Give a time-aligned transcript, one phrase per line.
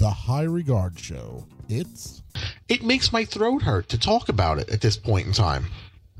[0.00, 1.44] The High Regard Show.
[1.68, 2.22] It's
[2.70, 5.66] It makes my throat hurt to talk about it at this point in time.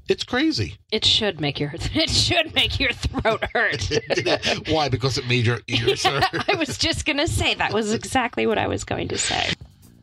[0.06, 0.76] It's crazy.
[0.92, 3.88] It should make your it should make your throat hurt.
[4.68, 4.90] Why?
[4.90, 6.26] Because it made your ears hurt.
[6.46, 9.54] I was just gonna say that was exactly what I was going to say.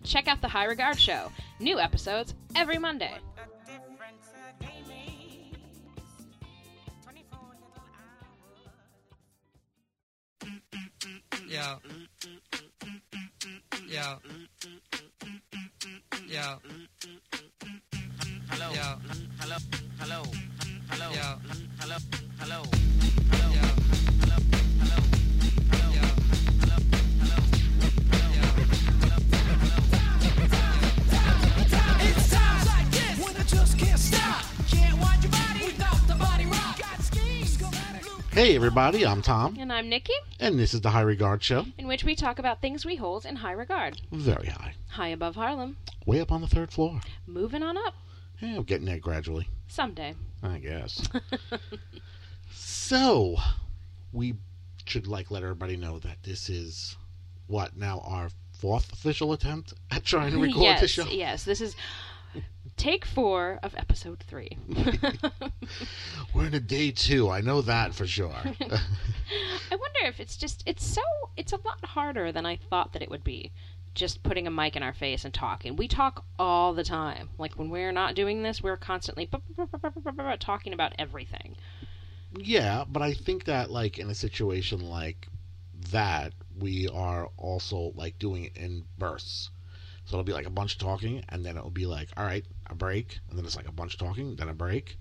[0.03, 1.31] Check out the High Regard Show.
[1.59, 3.13] New episodes every Monday.
[11.47, 11.77] Yo.
[13.87, 14.19] Yo.
[16.27, 16.59] Yo.
[18.49, 18.73] Hello.
[18.73, 18.99] Yo.
[19.39, 19.57] Hello.
[19.99, 20.23] Hello.
[20.89, 21.11] Hello.
[21.13, 21.39] Yo.
[21.79, 21.97] Hello.
[22.37, 22.63] Hello.
[23.31, 23.61] Yo.
[24.19, 24.37] Hello.
[24.81, 25.26] Hello.
[38.37, 41.65] Hey, everybody, I'm Tom, And I'm Nikki, and this is the High Regard Show.
[41.75, 43.99] in which we talk about things we hold in high regard.
[44.11, 44.75] Very high.
[44.89, 45.77] High above Harlem.
[46.05, 47.01] Way up on the third floor.
[47.25, 47.95] Moving on up.
[48.39, 50.13] Yeah, I'm getting there gradually, Someday.
[50.43, 51.09] I guess.
[52.51, 53.37] so,
[54.13, 54.35] we
[54.85, 56.95] should like let everybody know that this is
[57.47, 61.07] what now our fourth official attempt at trying to record yes, the show.
[61.09, 61.43] yes.
[61.43, 61.75] This is
[62.77, 64.57] take four of episode three.
[66.33, 67.29] We're in a day two.
[67.29, 68.31] I know that for sure.
[68.43, 71.01] I wonder if it's just it's so
[71.35, 73.51] it's a lot harder than I thought that it would be.
[73.95, 75.75] Just putting a mic in our face and talking.
[75.75, 77.29] We talk all the time.
[77.39, 79.27] Like when we're not doing this, we're constantly
[80.39, 81.55] talking about everything.
[82.37, 85.27] Yeah, but I think that like in a situation like
[85.91, 89.49] that, we are also like doing it in bursts.
[90.07, 92.45] So it'll be like a bunch of talking, and then it'll be like, all right,
[92.69, 94.97] a break, and then it's like a bunch of talking, then a break.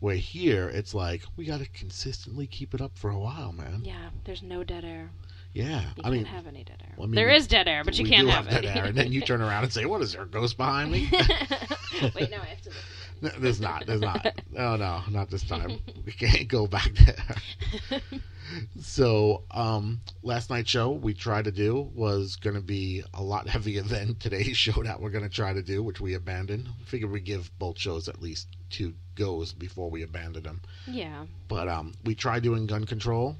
[0.00, 3.82] Where here, it's like we got to consistently keep it up for a while, man.
[3.84, 5.10] Yeah, there's no dead air.
[5.52, 6.94] Yeah, You I can't mean, have any dead air.
[6.96, 8.66] well, I mean, there is dead air, but you can't do have, have it.
[8.66, 10.22] dead air, and then you turn around and say, "What is there?
[10.22, 11.08] A ghost behind me?"
[12.14, 12.70] Wait, no, I have to.
[13.22, 13.86] No, there's not.
[13.86, 14.26] There's not.
[14.58, 15.80] Oh no, not this time.
[16.06, 18.00] We can't go back there.
[18.80, 23.48] so, um, last night's show we tried to do was going to be a lot
[23.48, 26.68] heavier than today's show that we're going to try to do, which we abandoned.
[26.68, 30.60] I figured we give both shows at least two goes before we abandoned them.
[30.86, 33.36] Yeah, But um, we tried doing gun control,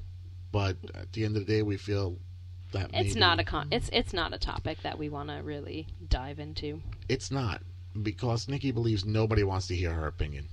[0.51, 2.17] but at the end of the day, we feel
[2.73, 5.35] that it's maybe- not a con- it's it's not a topic that we want to
[5.37, 6.81] really dive into.
[7.09, 7.61] It's not
[8.03, 10.47] because Nikki believes nobody wants to hear her opinion.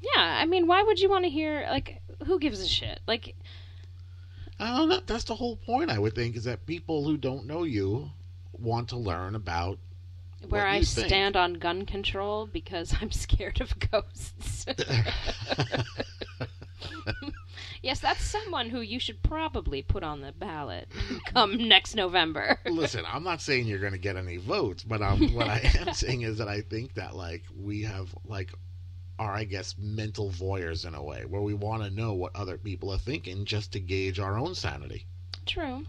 [0.00, 3.00] Yeah, I mean, why would you want to hear like who gives a shit?
[3.06, 3.34] Like
[4.60, 5.00] I don't know.
[5.06, 8.10] That's the whole point, I would think, is that people who don't know you
[8.52, 9.78] want to learn about.
[10.48, 11.08] where What I think.
[11.08, 14.66] stand on gun control because I'm scared of ghosts.
[17.84, 20.88] yes, that's someone who you should probably put on the ballot
[21.26, 22.58] come next November.
[22.66, 25.92] Listen, I'm not saying you're going to get any votes, but um, what I am
[26.02, 28.52] saying is that I think that like we have like
[29.18, 32.58] are I guess mental voyeurs in a way where we want to know what other
[32.58, 35.06] people are thinking just to gauge our own sanity.
[35.46, 35.84] True.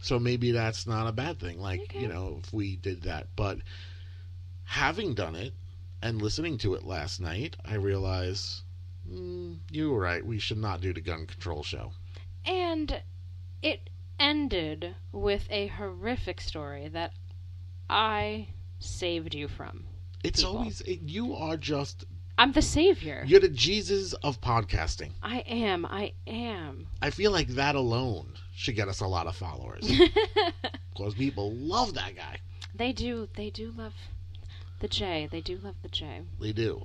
[0.00, 1.60] So maybe that's not a bad thing.
[1.60, 2.00] Like, Okay.
[2.00, 3.26] you know, if we did that.
[3.36, 3.58] But
[4.64, 5.52] having done it
[6.02, 8.62] and listening to it last night, I realize
[9.06, 10.24] mm, you were right.
[10.24, 11.92] We should not do the gun control show.
[12.44, 13.02] And
[13.62, 17.12] it ended with a horrific story that
[17.88, 18.48] I
[18.78, 19.84] saved you from.
[20.22, 20.58] It's People.
[20.58, 22.04] always, it, you are just,
[22.36, 23.22] I'm the savior.
[23.26, 25.12] you're the Jesus of podcasting.
[25.22, 25.86] I am.
[25.86, 26.86] I am.
[27.00, 29.90] I feel like that alone should get us a lot of followers.
[30.92, 32.36] Because people love that guy.
[32.74, 33.26] They do.
[33.34, 33.94] They do love
[34.80, 35.28] the J.
[35.30, 36.20] They do love the J.
[36.38, 36.84] They do.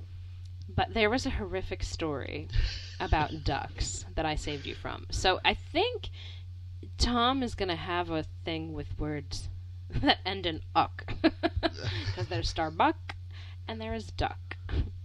[0.68, 2.48] But there was a horrific story
[3.00, 5.06] about ducks that I saved you from.
[5.10, 6.10] So I think
[6.98, 9.48] Tom is going to have a thing with words
[9.90, 11.12] that end in uck.
[12.06, 13.14] Because there's Starbuck
[13.68, 14.56] and there is duck.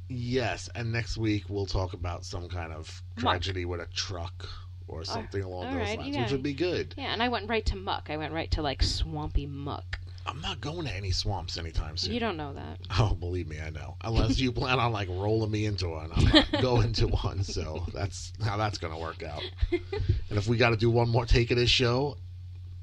[0.07, 3.21] Yes, and next week we'll talk about some kind of Muck.
[3.23, 4.47] tragedy with a truck
[4.87, 6.23] or oh, something along those right, lines, yeah.
[6.23, 6.93] which would be good.
[6.97, 8.07] Yeah, and I went right to muck.
[8.09, 9.99] I went right to like swampy muck.
[10.25, 12.13] I'm not going to any swamps anytime soon.
[12.13, 12.79] You don't know that.
[12.99, 13.95] Oh, believe me, I know.
[14.03, 17.43] Unless you plan on like rolling me into one, I'm not going to one.
[17.43, 19.41] So that's how that's going to work out.
[19.71, 22.17] And if we got to do one more take of this show,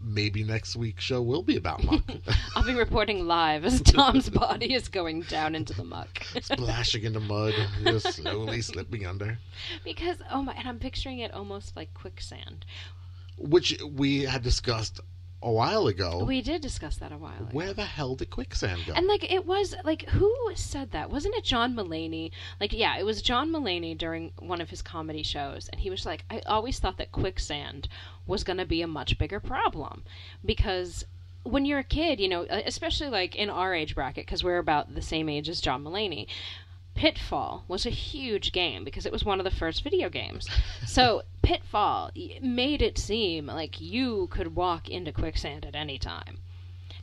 [0.00, 2.02] maybe next week's show will be about muck,
[2.56, 6.24] I'll be reporting live as Tom's body is going down into the muck.
[6.40, 9.38] splashing into mud, just slowly slipping under.
[9.84, 12.64] because oh my, and I'm picturing it almost like quicksand.
[13.36, 15.00] Which we had discussed
[15.42, 16.24] a while ago.
[16.24, 17.48] We did discuss that a while ago.
[17.52, 18.92] Where the hell did quicksand go?
[18.94, 21.10] And like it was like who said that?
[21.10, 22.30] Wasn't it John Mulaney?
[22.60, 26.04] Like yeah, it was John Mulaney during one of his comedy shows and he was
[26.04, 27.88] like I always thought that quicksand
[28.26, 30.02] was going to be a much bigger problem
[30.44, 31.04] because
[31.44, 34.94] when you're a kid, you know, especially like in our age bracket, because we're about
[34.94, 36.26] the same age as John Mulaney,
[36.98, 40.48] Pitfall was a huge game because it was one of the first video games.
[40.84, 42.10] So Pitfall
[42.42, 46.38] made it seem like you could walk into quicksand at any time.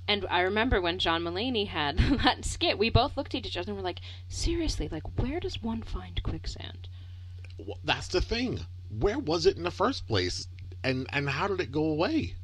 [0.05, 3.71] And I remember when John Mulaney had that skit, we both looked at each other
[3.71, 6.89] and were like, seriously, like, where does one find quicksand?
[7.57, 8.65] Well, that's the thing.
[8.99, 10.49] Where was it in the first place?
[10.83, 12.35] And and how did it go away?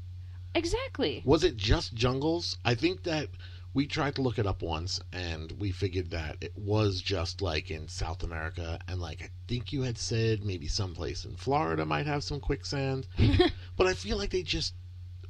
[0.55, 1.21] Exactly.
[1.25, 2.57] Was it just jungles?
[2.63, 3.27] I think that
[3.73, 7.71] we tried to look it up once and we figured that it was just like
[7.71, 12.05] in South America and like I think you had said maybe someplace in Florida might
[12.05, 13.07] have some quicksand.
[13.77, 14.73] but I feel like they just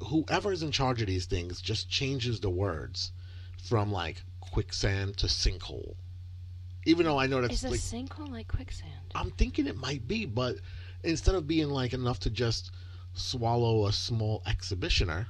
[0.08, 3.12] whoever's in charge of these things just changes the words
[3.62, 5.94] from like quicksand to sinkhole.
[6.84, 8.90] Even though I know that's Is a like sinkhole like quicksand?
[9.14, 10.56] I'm thinking it might be, but
[11.04, 12.72] instead of being like enough to just
[13.14, 15.28] swallow a small exhibitioner,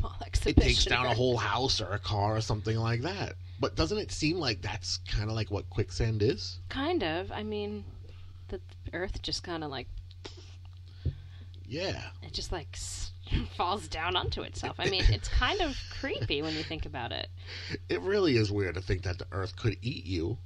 [0.00, 0.16] Small
[0.46, 3.34] it takes down a whole house or a car or something like that.
[3.60, 6.58] But doesn't it seem like that's kind of like what quicksand is?
[6.70, 7.30] Kind of.
[7.30, 7.84] I mean,
[8.48, 8.60] the
[8.92, 9.86] earth just kind of like
[11.66, 12.02] Yeah.
[12.22, 12.76] it just like
[13.56, 14.76] falls down onto itself.
[14.78, 17.28] I mean, it's kind of creepy when you think about it.
[17.88, 20.38] It really is weird to think that the earth could eat you,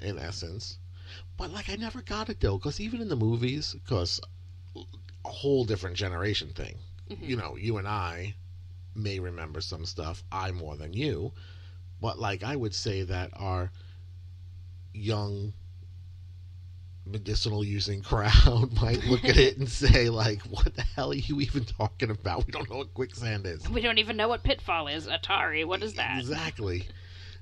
[0.00, 0.78] in essence.
[1.36, 4.18] But like, I never got it though, because even in the movies, because
[4.74, 6.78] a whole different generation thing.
[7.10, 7.24] Mm-hmm.
[7.24, 8.34] You know, you and I
[8.94, 11.32] may remember some stuff, I more than you.
[12.00, 13.70] But like, I would say that our
[14.92, 15.52] young
[17.04, 21.40] medicinal using crowd might look at it and say like what the hell are you
[21.40, 24.86] even talking about we don't know what quicksand is We don't even know what pitfall
[24.86, 25.06] is.
[25.06, 26.18] Atari, what is that?
[26.18, 26.86] Exactly.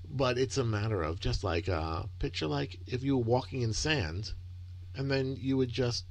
[0.09, 3.73] But it's a matter of just like uh picture like if you were walking in
[3.73, 4.33] sand
[4.97, 6.05] and then you would just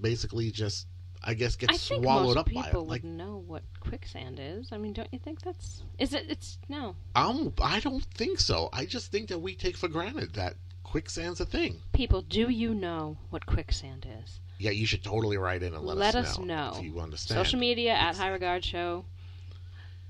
[0.00, 0.86] basically just
[1.24, 2.64] I guess get I swallowed up by it.
[2.66, 4.72] people Like would know what quicksand is.
[4.72, 6.26] I mean, don't you think that's is it?
[6.28, 6.96] It's no.
[7.16, 8.68] I'm I don't think so.
[8.72, 11.80] I just think that we take for granted that quicksand's a thing.
[11.92, 14.40] People, do you know what quicksand is?
[14.58, 16.20] Yeah, you should totally write in and let, us know.
[16.20, 16.72] Let us, know.
[16.76, 17.38] if you understand.
[17.38, 19.04] Social media at High Regard Show.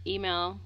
[0.07, 0.61] Email.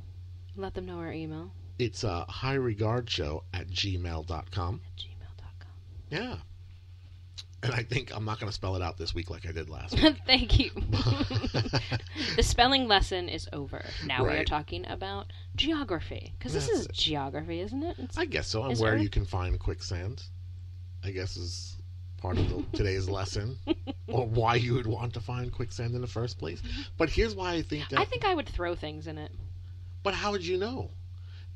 [0.57, 1.53] Let them know our email.
[1.79, 4.81] It's a uh Show at gmail.com.
[4.99, 5.71] Gmail.com.
[6.11, 6.37] Yeah.
[7.63, 10.01] And I think I'm not gonna spell it out this week like I did last
[10.01, 10.17] week.
[10.27, 10.71] Thank you.
[12.37, 13.85] the spelling lesson is over.
[14.07, 16.35] Now we are talking about geography.
[16.39, 16.93] Because this is it.
[16.93, 17.97] geography, isn't it?
[17.99, 18.65] It's, I guess so.
[18.65, 20.23] And where Earth- you can find quicksand,
[21.03, 21.77] I guess, is
[22.19, 23.59] part of the, today's lesson,
[24.07, 26.63] or why you would want to find quicksand in the first place.
[26.97, 27.99] But here's why I think that.
[27.99, 29.33] I think I would throw things in it.
[30.05, 30.91] but how would you know?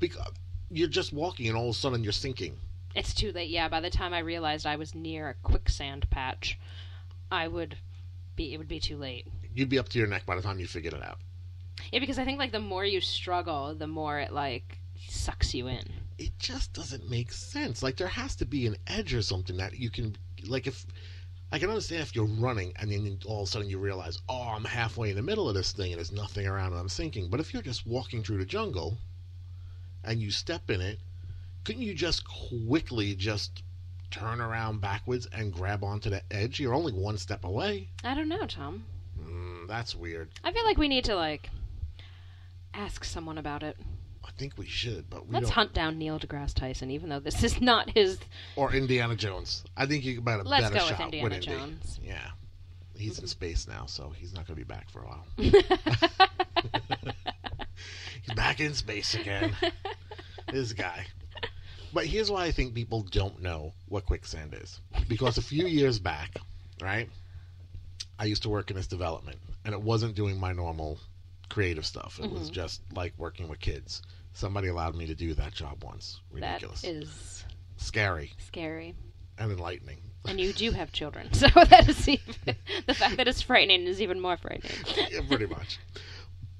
[0.01, 0.21] Because
[0.69, 2.59] you're just walking, and all of a sudden you're sinking.
[2.95, 3.51] It's too late.
[3.51, 6.59] Yeah, by the time I realized I was near a quicksand patch,
[7.31, 7.77] I would
[8.37, 8.53] be.
[8.53, 9.27] It would be too late.
[9.55, 11.19] You'd be up to your neck by the time you figured it out.
[11.91, 14.79] Yeah, because I think like the more you struggle, the more it like
[15.09, 15.85] sucks you in.
[16.19, 17.83] It just doesn't make sense.
[17.83, 20.17] Like there has to be an edge or something that you can,
[20.47, 20.87] like if.
[21.55, 24.55] I can understand if you're running and then all of a sudden you realize, oh,
[24.57, 27.29] I'm halfway in the middle of this thing and there's nothing around and I'm sinking.
[27.29, 28.97] But if you're just walking through the jungle
[30.03, 30.99] and you step in it,
[31.65, 32.23] couldn't you just
[32.69, 33.63] quickly just
[34.11, 36.61] turn around backwards and grab onto the edge?
[36.61, 37.89] You're only one step away.
[38.05, 38.85] I don't know, Tom.
[39.21, 40.31] Mm, that's weird.
[40.45, 41.51] I feel like we need to like
[42.75, 43.77] ask someone about it.
[44.25, 45.55] I think we should, but we Let's don't.
[45.55, 48.19] hunt down Neil deGrasse Tyson, even though this is not his.
[48.57, 49.65] Or Indiana Jones.
[49.77, 51.47] I think you better Let's better go with Indiana with Indy.
[51.47, 52.01] Jones.
[52.03, 52.31] Yeah,
[52.97, 55.27] he's in space now, so he's not going to be back for a while.
[58.23, 59.55] he's back in space again.
[60.53, 61.07] this guy.
[61.93, 64.81] But here's why I think people don't know what quicksand is.
[65.09, 66.37] Because a few years back,
[66.81, 67.09] right,
[68.19, 70.99] I used to work in this development, and it wasn't doing my normal
[71.49, 72.19] creative stuff.
[72.19, 72.39] It Mm-hmm.
[72.39, 74.03] was just like working with kids.
[74.33, 76.21] Somebody allowed me to do that job once.
[76.31, 76.83] Ridiculous.
[76.85, 77.45] is
[77.77, 78.95] Scary scary.
[79.39, 79.99] and enlightening.
[80.27, 82.57] And you do have children, so that is even,
[82.87, 84.77] the fact that it's frightening is even more frightening.
[85.11, 85.79] yeah, pretty much.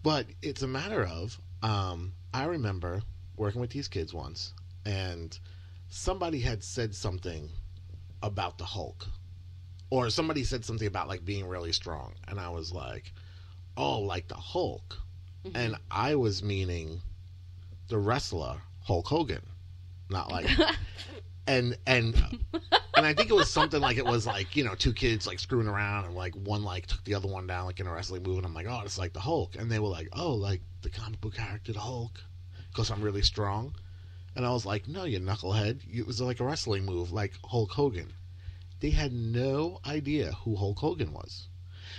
[0.03, 3.03] But it's a matter of um, I remember
[3.37, 4.53] working with these kids once,
[4.85, 5.39] and
[5.89, 7.51] somebody had said something
[8.23, 9.07] about the Hulk,
[9.91, 13.13] or somebody said something about like being really strong, and I was like,
[13.77, 14.99] "Oh, like the Hulk,"
[15.45, 15.57] mm-hmm.
[15.57, 17.01] and I was meaning
[17.89, 19.47] the wrestler Hulk Hogan,
[20.11, 20.49] not like.
[21.45, 22.15] And and
[22.97, 25.41] and I think it was something like it was like you know two kids like
[25.41, 28.23] screwing around and like one like took the other one down like in a wrestling
[28.23, 29.57] move and I'm like oh it's like the Hulk.
[29.59, 32.23] And they were like oh like the comic book character the Hulk?
[32.71, 33.75] Because I'm really strong
[34.35, 37.73] and I was like no you knucklehead it was like a wrestling move like Hulk
[37.73, 38.13] Hogan
[38.81, 41.49] they had no idea who Hulk Hogan was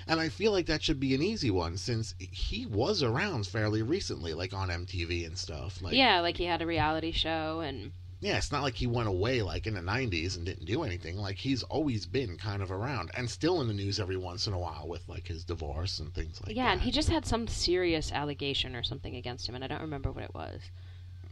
[0.07, 3.81] And I feel like that should be an easy one since he was around fairly
[3.81, 5.81] recently, like on MTV and stuff.
[5.81, 9.09] Like, yeah, like he had a reality show and yeah, it's not like he went
[9.09, 11.17] away like in the 90s and didn't do anything.
[11.17, 14.53] Like he's always been kind of around and still in the news every once in
[14.53, 16.67] a while with like his divorce and things like yeah, that.
[16.67, 19.81] Yeah, and he just had some serious allegation or something against him, and I don't
[19.81, 20.61] remember what it was.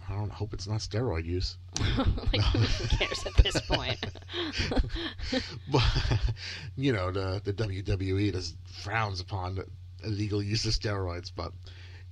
[0.10, 1.58] I don't hope it's not steroid use.
[1.80, 4.00] like who cares at this point?
[5.72, 5.84] But
[6.76, 9.66] you know, the the WWE just frowns upon the
[10.04, 11.54] illegal use of steroids, but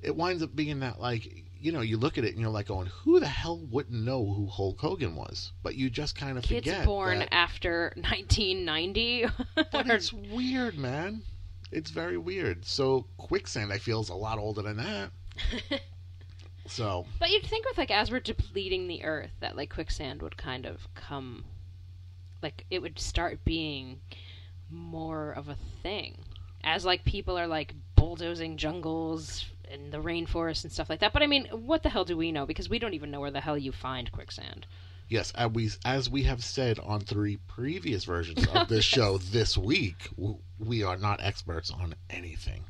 [0.01, 2.67] it winds up being that like you know, you look at it and you're like
[2.67, 5.51] going, who the hell wouldn't know who Hulk Hogan was?
[5.61, 9.25] But you just kind of Kids forget born that- after 1990.
[9.71, 11.21] But it's weird, man.
[11.71, 12.65] It's very weird.
[12.65, 15.11] So quicksand, I feel, is a lot older than that.
[16.69, 20.37] So But you'd think with like as we're depleting the earth that like quicksand would
[20.37, 21.45] kind of come
[22.41, 23.99] like it would start being
[24.69, 26.19] more of a thing.
[26.63, 31.13] As like people are like bulldozing jungles and the rainforest and stuff like that.
[31.13, 32.45] But I mean, what the hell do we know?
[32.45, 34.65] Because we don't even know where the hell you find quicksand.
[35.07, 39.57] yes, as we as we have said on three previous versions of this show this
[39.57, 40.09] week,
[40.59, 42.63] we are not experts on anything.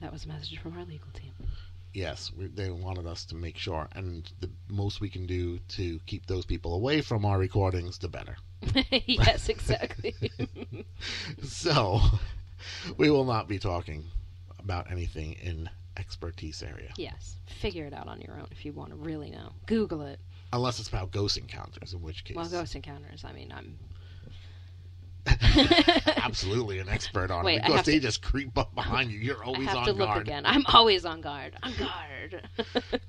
[0.00, 1.32] That was a message from our legal team.
[1.94, 6.00] Yes, we, they wanted us to make sure, and the most we can do to
[6.06, 8.36] keep those people away from our recordings, the better.
[9.06, 10.14] yes, exactly.
[11.42, 12.00] So,
[12.96, 14.04] we will not be talking
[14.58, 16.90] about anything in expertise area.
[16.96, 17.36] yes.
[17.46, 19.50] Figure it out on your own if you want to really know.
[19.66, 20.18] Google it.
[20.52, 23.24] Unless it's about ghost encounters, in which case, Well, ghost encounters.
[23.24, 23.76] I mean, I'm.
[26.16, 29.18] absolutely an expert on Wait, it because they to- just creep up behind you.
[29.18, 30.22] You're always I have on to look guard.
[30.22, 30.44] again.
[30.46, 31.56] I'm always on guard.
[31.62, 32.48] On guard.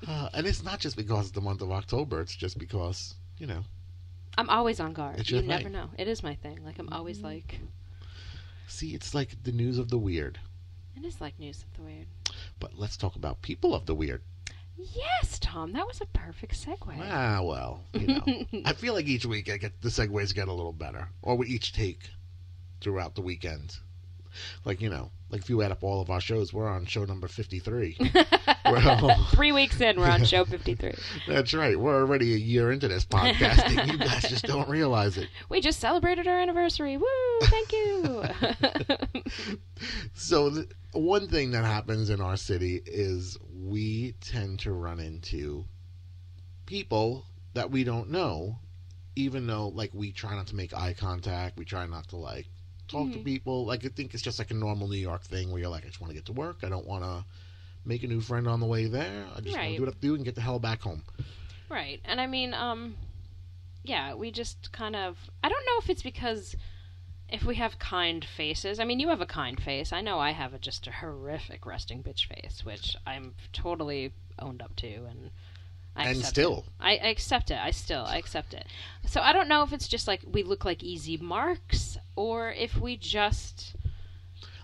[0.08, 3.48] Uh, and it's not just because it's the month of October, it's just because, you
[3.48, 3.64] know,
[4.38, 5.30] I'm always on guard.
[5.30, 5.90] You your never know.
[5.98, 6.60] It is my thing.
[6.64, 7.60] Like I'm always like.
[8.68, 10.38] see, it's like the news of the weird.
[10.96, 12.08] It is like news of the weird.
[12.60, 14.22] But let's talk about people of the weird.
[14.78, 15.74] Yes, Tom.
[15.74, 16.98] That was a perfect segue.
[17.02, 18.46] Ah, well, you know.
[18.66, 21.48] I feel like each week I get the segues get a little better, or we
[21.48, 22.10] each take
[22.82, 23.78] throughout the weekend.
[24.64, 27.06] Like you know, like if you add up all of our shows, we're on show
[27.06, 27.98] number fifty-three.
[28.66, 30.94] well, Three weeks in, we're on show 53.
[31.28, 31.80] that's right.
[31.80, 33.92] We're already a year into this podcasting.
[33.92, 35.30] you guys just don't realize it.
[35.50, 36.98] We just celebrated our anniversary.
[36.98, 37.06] Woo!
[37.44, 38.24] Thank you.
[40.14, 45.66] So the, one thing that happens in our city is we tend to run into
[46.66, 48.60] people that we don't know,
[49.16, 51.58] even though like we try not to make eye contact.
[51.58, 52.48] We try not to like
[52.88, 53.26] talk to Mhm.
[53.26, 53.66] people.
[53.66, 55.88] Like I think it's just like a normal New York thing where you're like, I
[55.88, 56.60] just want to get to work.
[56.64, 57.26] I don't want to
[57.86, 59.26] make a new friend on the way there.
[59.36, 60.82] I just want to do what I have to do and get the hell back
[60.82, 61.04] home.
[61.70, 62.00] Right.
[62.06, 62.96] And I mean, um
[63.84, 66.56] yeah, we just kind of I don't know if it's because
[67.28, 68.80] if we have kind faces.
[68.80, 69.92] I mean, you have a kind face.
[69.92, 74.62] I know I have a, just a horrific resting bitch face, which I'm totally owned
[74.62, 75.32] up to and
[75.96, 76.66] I And still.
[76.68, 76.84] it.
[76.84, 77.60] I, I accept it.
[77.62, 78.66] I still I accept it.
[79.06, 82.78] So I don't know if it's just like we look like easy marks or if
[82.78, 83.76] we just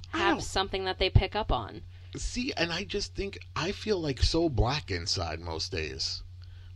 [0.10, 1.82] have something that they pick up on.
[2.18, 6.24] See, and I just think I feel like so black inside most days,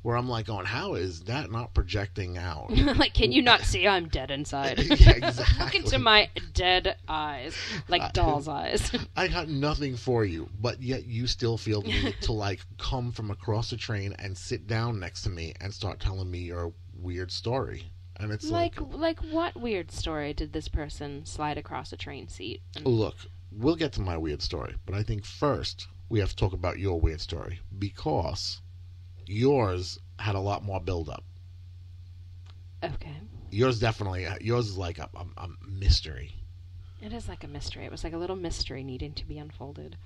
[0.06, 2.70] where I'm like, going, how is that not projecting out?
[2.98, 4.78] like, can you not see I'm dead inside?
[4.96, 5.66] Yeah, exactly.
[5.66, 7.58] Look into my dead eyes,
[7.88, 8.92] like Uh, doll's eyes.
[9.16, 13.12] I got nothing for you, but yet you still feel the need to like come
[13.12, 16.72] from across the train and sit down next to me and start telling me your
[16.94, 17.92] weird story.
[18.18, 22.28] And it's like, like, like what weird story did this person slide across a train
[22.28, 22.62] seat?
[22.76, 23.16] And- look,
[23.52, 26.78] we'll get to my weird story, but I think first we have to talk about
[26.78, 28.62] your weird story because
[29.28, 31.24] yours had a lot more build up.
[32.84, 33.18] okay,
[33.52, 36.36] Yours definitely, yours is like a, a, a mystery.
[37.02, 37.86] it is like a mystery.
[37.86, 39.98] It was like a little mystery needing to be unfolded.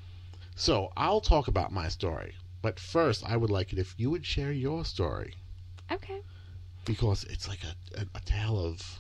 [0.56, 4.26] So I'll talk about my story, but first I would like it if you would
[4.26, 5.36] share your story.
[5.92, 6.22] Okay.
[6.86, 9.00] because it's like a, a, a tale of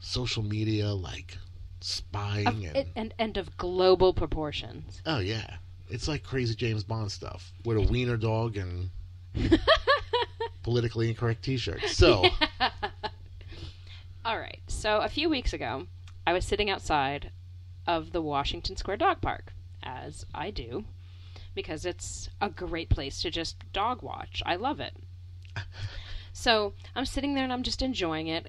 [0.00, 1.38] social media, like
[1.80, 5.02] spying Of, and it, and and of global proportions.
[5.06, 5.58] oh yeah,
[5.88, 7.90] it's like crazy James Bond stuff with a mm-hmm.
[7.92, 8.90] wiener dog and
[10.62, 11.96] politically incorrect T-shirts.
[11.96, 12.24] So
[14.24, 14.60] All right.
[14.66, 15.86] So a few weeks ago,
[16.26, 17.30] I was sitting outside
[17.86, 19.52] of the Washington Square Dog Park,
[19.82, 20.84] as I do,
[21.54, 24.42] because it's a great place to just dog watch.
[24.44, 24.94] I love it.
[26.38, 28.48] So I'm sitting there and I'm just enjoying it.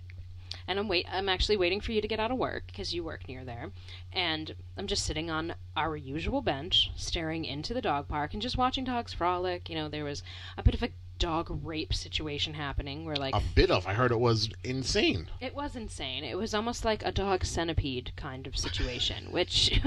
[0.70, 1.08] And I'm wait.
[1.12, 3.72] I'm actually waiting for you to get out of work because you work near there,
[4.14, 8.56] and I'm just sitting on our usual bench, staring into the dog park and just
[8.56, 9.68] watching dogs frolic.
[9.68, 10.22] You know, there was
[10.60, 13.88] a bit of a dog rape situation happening where like A bit of.
[13.88, 15.28] I heard it was insane.
[15.42, 16.24] it was insane.
[16.24, 19.82] It was almost like a dog centipede kind of situation, which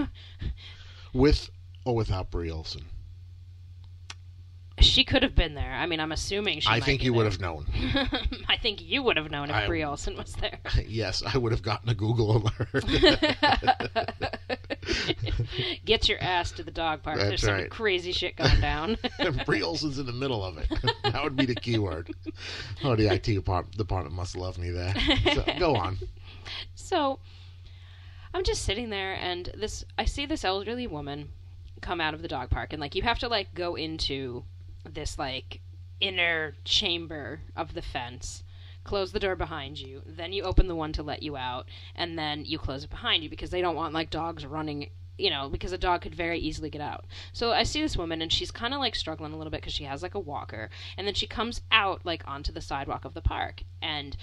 [1.13, 1.49] With
[1.85, 2.87] or without Bree Olson.
[4.81, 5.73] She could have been there.
[5.73, 7.67] I mean, I'm assuming she I think you would have known.
[8.49, 10.59] I think you would have known if I- Bree Olson was there.
[10.87, 12.85] yes, I would have gotten a Google alert.
[15.85, 17.19] Get your ass to the dog park.
[17.19, 18.97] That's There's some crazy shit going down.
[19.47, 20.69] Bree Olson's in the middle of it.
[21.05, 22.11] that would be the keyword.
[22.83, 24.95] Oh, the IT department must love me there.
[25.35, 25.99] So, go on.
[26.75, 27.19] So
[28.35, 31.31] I'm just sitting there and this I see this elderly woman
[31.81, 34.45] come out of the dog park and like you have to like go into
[34.85, 35.61] this like
[36.01, 38.43] inner chamber of the fence
[38.85, 42.19] close the door behind you then you open the one to let you out and
[42.19, 45.49] then you close it behind you because they don't want like dogs running you know
[45.49, 48.51] because a dog could very easily get out so i see this woman and she's
[48.51, 51.15] kind of like struggling a little bit because she has like a walker and then
[51.15, 54.17] she comes out like onto the sidewalk of the park and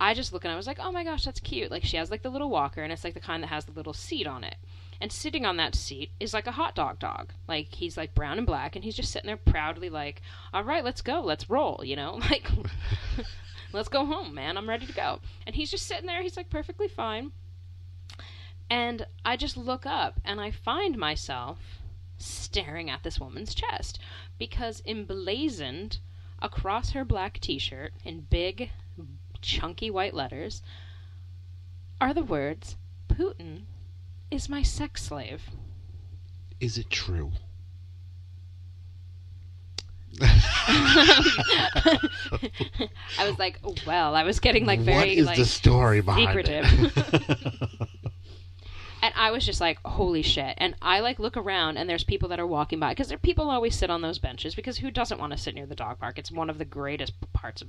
[0.00, 1.70] I just look and I was like, oh my gosh, that's cute.
[1.70, 3.72] Like she has like the little walker, and it's like the kind that has the
[3.72, 4.56] little seat on it.
[5.00, 7.32] And sitting on that seat is like a hot dog dog.
[7.46, 10.84] Like he's like brown and black, and he's just sitting there proudly, like, all right,
[10.84, 12.50] let's go, let's roll, you know, like,
[13.72, 14.56] let's go home, man.
[14.56, 15.20] I'm ready to go.
[15.46, 16.22] And he's just sitting there.
[16.22, 17.32] He's like perfectly fine.
[18.70, 21.58] And I just look up and I find myself
[22.18, 23.98] staring at this woman's chest
[24.38, 25.98] because emblazoned
[26.40, 28.70] across her black t-shirt in big
[29.40, 30.62] chunky white letters
[32.00, 32.76] are the words
[33.08, 33.62] Putin
[34.30, 35.42] is my sex slave.
[36.60, 37.32] Is it true?
[40.20, 41.98] I
[43.20, 46.64] was like, well, I was getting like very is like the story behind secretive.
[46.64, 47.28] it?
[49.02, 50.54] and I was just like, holy shit.
[50.58, 53.50] And I like look around and there's people that are walking by because there people
[53.50, 56.18] always sit on those benches because who doesn't want to sit near the dog park?
[56.18, 57.68] It's one of the greatest parts of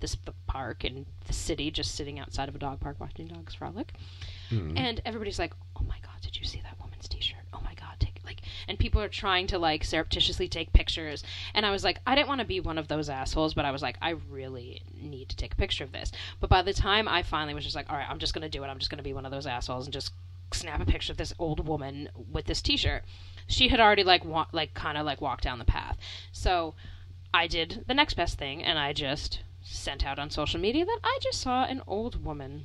[0.00, 3.54] this the park and the city just sitting outside of a dog park watching dogs
[3.54, 3.92] frolic.
[4.50, 4.76] Hmm.
[4.76, 7.44] And everybody's like, "Oh my god, did you see that woman's t-shirt?
[7.52, 11.22] Oh my god, take it." Like and people are trying to like surreptitiously take pictures.
[11.54, 13.70] And I was like, I didn't want to be one of those assholes, but I
[13.70, 16.12] was like, I really need to take a picture of this.
[16.40, 18.48] But by the time I finally was just like, "All right, I'm just going to
[18.48, 18.68] do it.
[18.68, 20.12] I'm just going to be one of those assholes and just
[20.52, 23.04] snap a picture of this old woman with this t-shirt."
[23.46, 25.96] She had already like wa- like kind of like walked down the path.
[26.32, 26.74] So
[27.32, 31.00] I did the next best thing and I just sent out on social media that
[31.02, 32.64] I just saw an old woman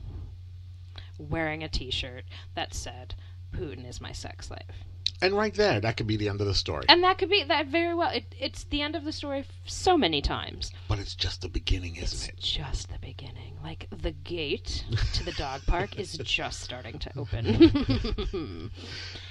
[1.17, 3.15] wearing a t-shirt that said
[3.51, 4.85] Putin is my sex slave.
[5.21, 6.86] And right there, that could be the end of the story.
[6.89, 8.10] And that could be that very well.
[8.10, 10.71] It, it's the end of the story so many times.
[10.88, 12.39] but it's just the beginning, isn't it?
[12.39, 13.57] just the beginning.
[13.63, 18.71] Like the gate to the dog park is just starting to open.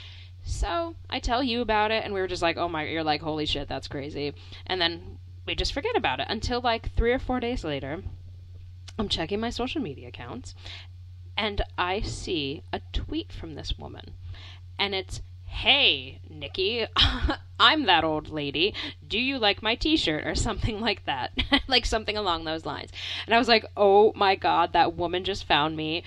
[0.45, 3.23] so I tell you about it, and we were just like, "Oh my!" You're like,
[3.23, 4.33] "Holy shit, that's crazy!"
[4.67, 8.03] And then we just forget about it until like three or four days later.
[8.99, 10.55] I'm checking my social media accounts,
[11.37, 14.15] and I see a tweet from this woman,
[14.79, 15.21] and it's.
[15.51, 16.87] Hey, Nikki,
[17.61, 18.73] I'm that old lady.
[19.07, 20.27] Do you like my t shirt?
[20.27, 21.33] Or something like that.
[21.69, 22.91] like something along those lines.
[23.27, 26.03] And I was like, oh my god, that woman just found me.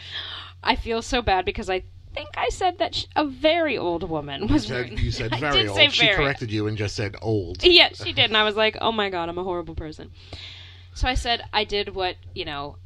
[0.63, 1.83] I feel so bad because I
[2.15, 5.67] think I said that sh- a very old woman was You said, you said very
[5.67, 5.77] old.
[5.77, 7.63] say She corrected you and just said old.
[7.63, 8.25] Yeah, she did.
[8.25, 10.09] And I was like, oh my god, I'm a horrible person.
[10.95, 12.77] So I said, I did what, you know,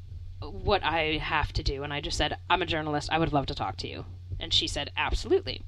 [0.41, 1.83] what I have to do.
[1.83, 3.09] And I just said, I'm a journalist.
[3.11, 4.05] I would love to talk to you.
[4.39, 5.61] And she said, absolutely.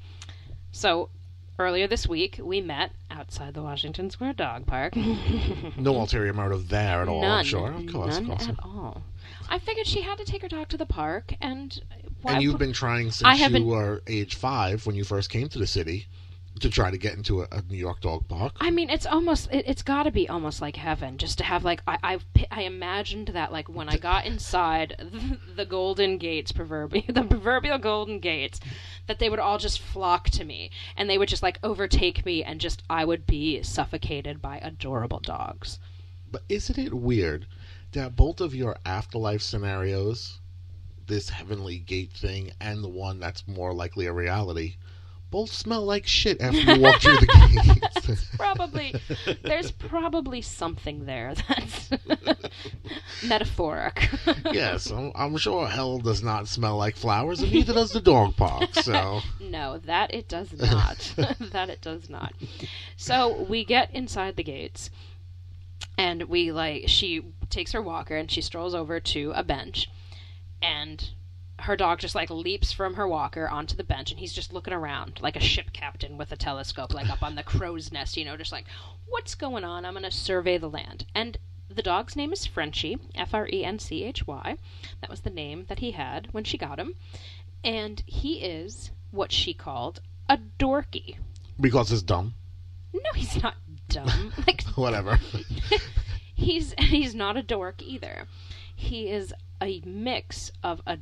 [0.72, 1.10] So
[1.58, 4.94] earlier this week, we met outside the Washington Square Dog Park.
[5.78, 7.22] No ulterior motive there at all.
[7.22, 7.40] None.
[7.40, 7.72] I'm sure.
[7.72, 8.48] Of course, of course.
[8.48, 9.04] at all.
[9.50, 11.80] I figured she had to take her dog to the park, and
[12.26, 15.68] And you've been trying since you were age five when you first came to the
[15.68, 16.08] city
[16.60, 18.54] to try to get into a, a New York dog park.
[18.60, 21.64] I mean, it's almost it, it's got to be almost like heaven just to have
[21.64, 22.20] like I I
[22.52, 27.78] I imagined that like when I got inside the, the golden gates proverbial the proverbial
[27.78, 28.60] golden gates
[29.08, 32.44] that they would all just flock to me and they would just like overtake me
[32.44, 35.80] and just I would be suffocated by adorable dogs.
[36.32, 37.48] But isn't it weird
[37.94, 40.40] that both of your afterlife scenarios,
[41.08, 44.76] this heavenly gate thing and the one that's more likely a reality,
[45.32, 48.26] both smell like shit after you walk through the gates?
[48.38, 48.96] Probably
[49.44, 51.90] there's probably something there that's
[53.24, 54.10] metaphoric.
[54.52, 58.36] yes, I'm, I'm sure hell does not smell like flowers, and neither does the dog
[58.38, 58.74] park.
[58.74, 61.14] So No, that it does not.
[61.18, 62.34] that it does not.
[62.98, 64.90] So we get inside the gates,
[65.98, 69.90] and we like she takes her walker and she strolls over to a bench,
[70.62, 71.10] and
[71.62, 74.74] her dog just like leaps from her walker onto the bench, and he's just looking
[74.74, 78.26] around like a ship captain with a telescope, like up on the crow's nest, you
[78.26, 78.66] know, just like
[79.08, 79.86] what's going on?
[79.86, 81.38] I'm gonna survey the land and.
[81.70, 84.58] The the dog's name is Frenchy, F R E N C H Y.
[85.00, 86.96] That was the name that he had when she got him.
[87.64, 91.16] And he is what she called a Dorkie.
[91.58, 92.34] Because he's dumb.
[92.92, 93.56] No, he's not
[93.88, 94.34] dumb.
[94.46, 95.20] like Whatever.
[96.36, 98.26] he's he's not a dork either.
[98.76, 100.98] He is a mix of a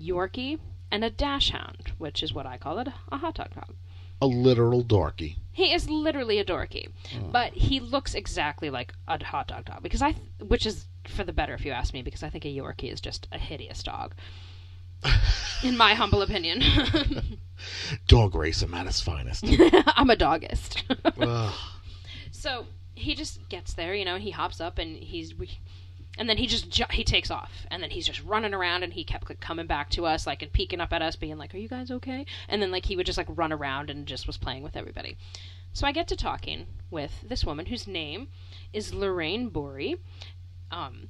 [0.00, 0.58] Yorkie
[0.90, 3.74] and a Dachshund, which is what I call it, a hot dog dog.
[4.20, 5.36] a literal Dorkie.
[5.52, 7.30] He is literally a Dorkie, hmm.
[7.30, 11.24] but he looks exactly like a hot dog dog because I, th- which is for
[11.24, 13.82] the better if you ask me, because I think a Yorkie is just a hideous
[13.82, 14.14] dog,
[15.62, 16.62] in my humble opinion.
[18.08, 19.44] Dog racer at its finest.
[19.48, 20.82] I'm a doggist.
[21.20, 21.54] Ugh.
[22.30, 25.34] so he just gets there, you know, and he hops up and he's.
[25.34, 25.58] We,
[26.18, 28.92] and then he just ju- he takes off, and then he's just running around, and
[28.92, 31.54] he kept like, coming back to us, like and peeking up at us, being like,
[31.54, 34.26] "Are you guys okay?" And then like he would just like run around and just
[34.26, 35.16] was playing with everybody.
[35.72, 38.28] So I get to talking with this woman whose name
[38.72, 39.96] is Lorraine Bourie,
[40.70, 41.08] um,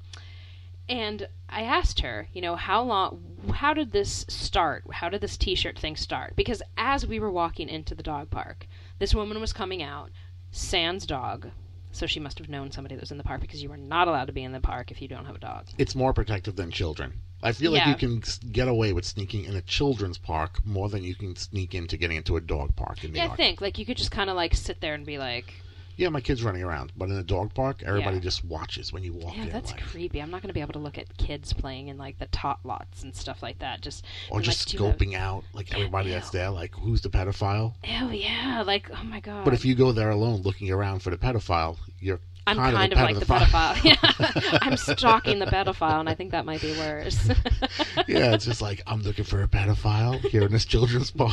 [0.89, 3.23] and I asked her, you know, how long,
[3.55, 4.85] how did this start?
[4.93, 6.37] How did this T-shirt thing start?
[6.37, 8.67] Because as we were walking into the dog park,
[8.99, 10.11] this woman was coming out,
[10.51, 11.51] Sans dog.
[11.95, 14.09] So she must have known somebody that was in the park because you are not
[14.09, 15.69] allowed to be in the park if you don't have a dog.
[15.79, 17.21] It's more protective than children.
[17.41, 17.91] I feel like Yeah.
[17.91, 21.73] you can get away with sneaking in a children's park more than you can sneak
[21.73, 24.11] into getting into a dog park in New Yeah, I think like you could just
[24.11, 25.55] kind of like sit there and be like,
[25.97, 28.23] Yeah, my kid's running around, but in a dog park, everybody Yeah.
[28.23, 29.39] just watches when you walk in.
[29.41, 29.53] "Yeah, in.
[29.53, 30.21] that's like, creepy.
[30.21, 32.59] I'm not going to be able to look at kids playing in like the tot
[32.65, 36.31] lots and stuff like that." Just or just do have- scoping out like everybody that's
[36.31, 37.75] there, like who's the pedophile.
[37.85, 39.45] Ew, yeah, like oh my god.
[39.45, 42.93] But if you go there alone looking around for the pedophile, you're I'm kind, kind,
[42.93, 43.75] of, of, like the pedophile.
[43.85, 47.29] Yeah, I'm stalking the pedophile, and I think that might be worse.
[48.09, 51.33] yeah, it's just like I'm looking for a pedophile here in this children's park.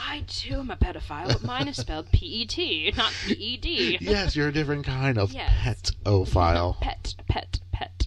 [0.00, 3.98] I too am a pedophile, but mine is spelled P-E-T, not P-E-D.
[4.00, 5.52] yes, you're a different kind of Yes.
[5.62, 6.78] pet-ophile.
[6.80, 8.06] Pet, pet, pet.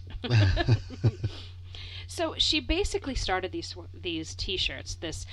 [2.06, 4.96] so she basically started these these T-shirts.
[4.96, 5.26] This,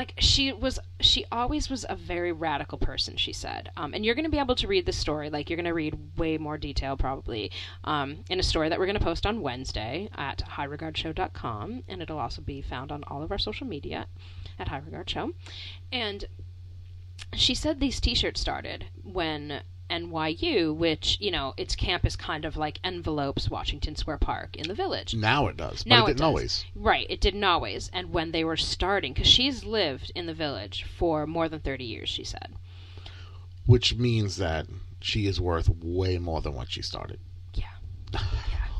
[0.00, 3.18] like, she was she always was a very radical person.
[3.18, 5.28] She said, um, and you're going to be able to read the story.
[5.28, 7.52] Like, you're going to read way more detail probably
[7.84, 12.18] um, in a story that we're going to post on Wednesday at highregardshow.com, and it'll
[12.18, 14.06] also be found on all of our social media
[14.58, 15.32] at High Regard Show.
[15.92, 16.24] And
[17.34, 19.60] she said these t-shirts started when
[19.90, 24.74] NYU, which, you know, its campus kind of like envelopes Washington Square Park in the
[24.74, 25.14] village.
[25.14, 26.64] Now it does, but Now it didn't always.
[26.74, 27.90] Right, it didn't always.
[27.92, 31.84] And when they were starting, because she's lived in the village for more than 30
[31.84, 32.54] years, she said.
[33.66, 34.66] Which means that
[35.00, 37.20] she is worth way more than what she started.
[37.54, 37.64] Yeah.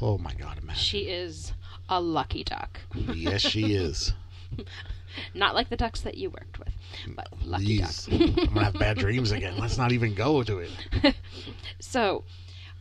[0.03, 0.81] Oh my god, imagine.
[0.81, 1.53] She is
[1.90, 2.81] a lucky duck.
[3.12, 4.14] yes, she is.
[5.35, 6.73] Not like the ducks that you worked with,
[7.14, 7.90] but lucky duck.
[8.11, 9.57] I'm gonna have bad dreams again.
[9.59, 10.70] Let's not even go to it.
[11.81, 12.25] So,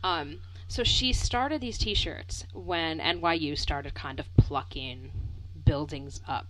[0.04, 5.10] um, so she started these T-shirts when NYU started kind of plucking
[5.64, 6.46] buildings up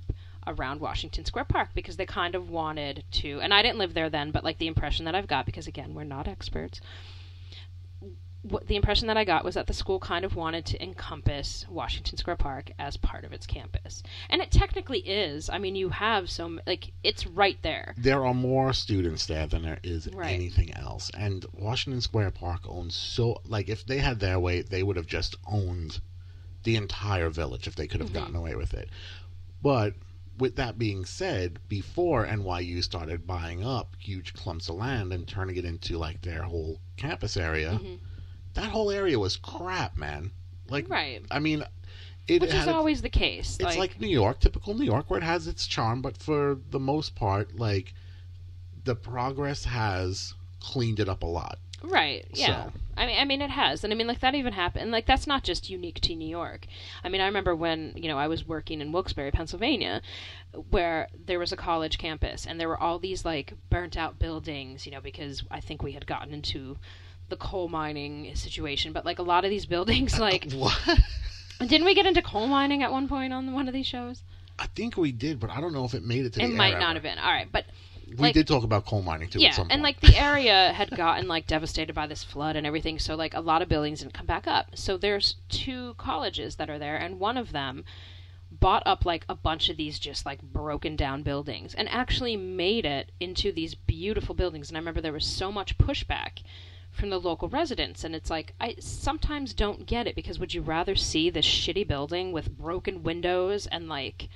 [0.47, 3.41] around Washington Square Park because they kind of wanted to.
[3.41, 5.95] And I didn't live there then, but like the impression that I've got, because again,
[5.95, 6.81] we're not experts.
[8.43, 11.67] What the impression that I got was that the school kind of wanted to encompass
[11.69, 15.51] Washington Square Park as part of its campus, and it technically is.
[15.51, 17.95] I mean, you have so like it's right there.
[17.99, 20.31] There are more students there than there is Right.
[20.31, 21.11] anything else.
[21.15, 25.07] And Washington Square Park owns so like if they had their way, they would have
[25.07, 26.01] just owned
[26.63, 28.15] the entire village if they could have Mhm.
[28.15, 28.89] gotten away with it.
[29.61, 29.95] But
[30.39, 35.57] with that being said, before NYU started buying up huge clumps of land and turning
[35.57, 37.99] it into like their whole campus area, Mhm.
[38.55, 40.31] That whole area was crap, man.
[40.69, 41.65] Like Right, I mean,
[42.29, 43.59] it which is always the case.
[43.61, 46.79] it's like, New York, typical New York, where it has its charm, but for the
[46.79, 47.93] most part, like
[48.85, 51.59] the progress has cleaned it up a lot.
[51.83, 52.27] Right.
[52.33, 52.65] Yeah.
[52.67, 54.91] So- I mean, I mean, it has, and I mean, like that even happened.
[54.91, 56.67] Like that's not just unique to New York.
[57.03, 60.03] I mean, I remember when you know I was working in Wilkes-Barre, Pennsylvania,
[60.69, 64.85] where there was a college campus, and there were all these like burnt-out buildings.
[64.85, 66.77] You know, because I think we had gotten into
[67.31, 70.79] the coal mining situation, but like a lot of these buildings, like What?
[71.61, 74.23] didn't we get into coal mining at one point on one of these shows?
[74.59, 76.79] I think we did, but I don't know if it made it to It might
[76.79, 76.95] not ever.
[76.95, 77.19] have been.
[77.19, 77.65] All right, but
[78.09, 79.41] We like- did talk about coal mining too.
[79.41, 79.83] yeah and point.
[79.83, 83.41] like the area had gotten like devastated by this flood and everything so like a
[83.41, 87.19] lot of buildings didn't come back up so there's two colleges that are there and
[87.21, 87.85] one of them
[88.51, 92.85] bought up like a bunch of these just like broken down buildings and actually made
[92.85, 96.43] it into these beautiful buildings and i remember there was so much pushback
[96.91, 100.61] from the local residents and it's like i sometimes don't get it because would you
[100.61, 104.29] rather see this shitty building with broken windows and like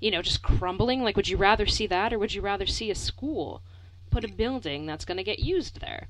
[0.00, 1.04] you know, just crumbling?
[1.04, 3.62] Like, would you rather see that, or would you rather see a school
[4.10, 6.08] put a building that's going to get used there?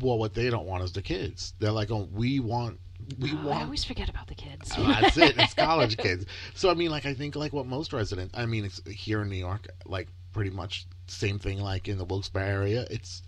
[0.00, 1.54] well, what they don't want is the kids.
[1.58, 2.78] They're like, oh, we want
[3.18, 4.72] we Oh, I always forget about the kids.
[4.76, 5.36] Oh, that's it.
[5.36, 6.24] It's college kids.
[6.54, 8.36] So I mean, like I think like what most residents.
[8.36, 11.60] I mean, it's here in New York, like pretty much same thing.
[11.60, 13.22] Like in the Wilkes-Barre area, it's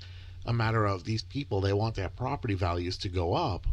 [0.46, 1.60] a matter of these people.
[1.60, 3.66] They want their property values to go up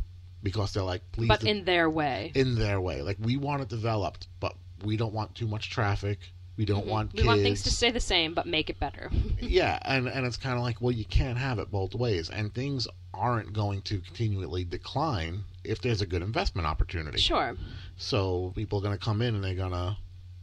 [0.44, 2.32] because they're like, please, but de- in their way.
[2.36, 3.02] in their way.
[3.02, 6.20] Like we want it developed, but we don't want too much traffic.
[6.58, 7.18] We don't want Mm-hmm.
[7.18, 7.28] we kids.
[7.28, 9.10] want things to stay the same, but make it better.
[9.40, 12.54] yeah, and and it's kind of like, well, you can't have it both ways, and
[12.54, 17.20] things aren't going to continually decline if there's a good investment opportunity.
[17.20, 17.56] sure.
[17.98, 19.98] So people are going to come in and they're going to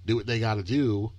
[0.07, 1.13] do what they got to do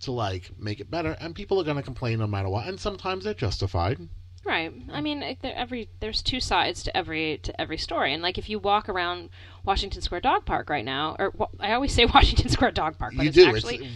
[0.00, 2.78] to like make it better, and people are going to complain no matter what, and
[2.80, 3.98] sometimes they're justified.
[4.44, 4.72] Right.
[4.90, 8.48] I mean, there, every there's two sides to every to every story, and like if
[8.48, 9.28] you walk around
[9.64, 13.12] Washington Square Dog Park right now, or wa- I always say Washington Square Dog Park,
[13.16, 13.46] but you it's do.
[13.46, 13.90] actually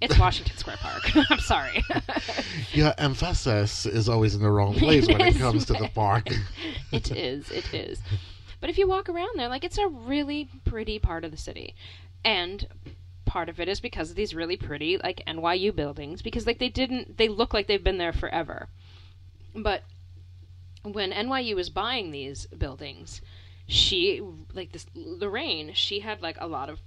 [0.00, 1.02] it's, Washington Square Park.
[1.30, 1.84] I'm sorry.
[1.88, 6.28] it's your emphasis is always in the wrong place when it comes to the park.
[6.92, 7.50] it is.
[7.50, 8.00] It is.
[8.60, 11.74] But if you walk around there, like it's a really pretty part of the city,
[12.24, 12.66] and
[13.26, 16.68] part of it is because of these really pretty like NYU buildings because like they
[16.68, 18.68] didn't they look like they've been there forever.
[19.54, 19.84] But
[20.82, 23.20] when NYU was buying these buildings,
[23.66, 24.20] she
[24.52, 26.80] like this Lorraine, she had like a lot of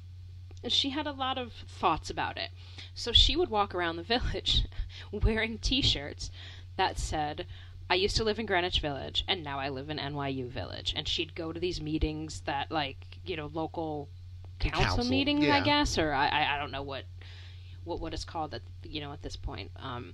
[0.68, 2.50] she had a lot of thoughts about it.
[2.94, 4.66] So she would walk around the village
[5.12, 6.32] wearing t-shirts
[6.76, 7.46] that said
[7.90, 10.94] I used to live in Greenwich Village and now I live in NYU Village.
[10.96, 14.10] And she'd go to these meetings that like, you know, local
[14.60, 17.04] council, Council, meetings, I guess, or I, I I don't know what
[17.84, 19.72] what what it's called at you know at this point.
[19.78, 20.14] Um,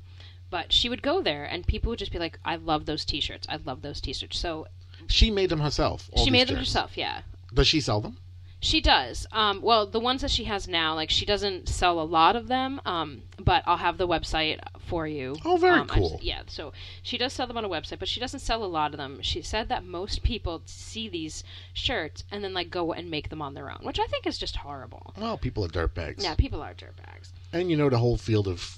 [0.53, 3.47] but she would go there and people would just be like, I love those t-shirts.
[3.49, 4.37] I love those t-shirts.
[4.37, 4.67] So
[5.07, 6.09] She made them herself.
[6.23, 7.21] she made them herself, yeah.
[7.51, 8.17] Does she sell them?
[8.59, 9.25] She does.
[9.31, 12.47] Um, well, the ones that she has now, like she doesn't sell a lot of
[12.47, 15.35] them, um, but I'll have the website for you.
[15.43, 16.11] Oh, very Um, cool.
[16.11, 18.67] just- yeah, so she does sell them on a website, but she doesn't sell a
[18.79, 19.21] lot of them.
[19.23, 23.41] She said that most people see these shirts and then like go and make them
[23.41, 25.13] on their own, which I think is just horrible.
[25.17, 26.21] Well, people are dirtbags.
[26.23, 27.31] Yeah, people are dirtbags.
[27.51, 28.77] And you know the whole field of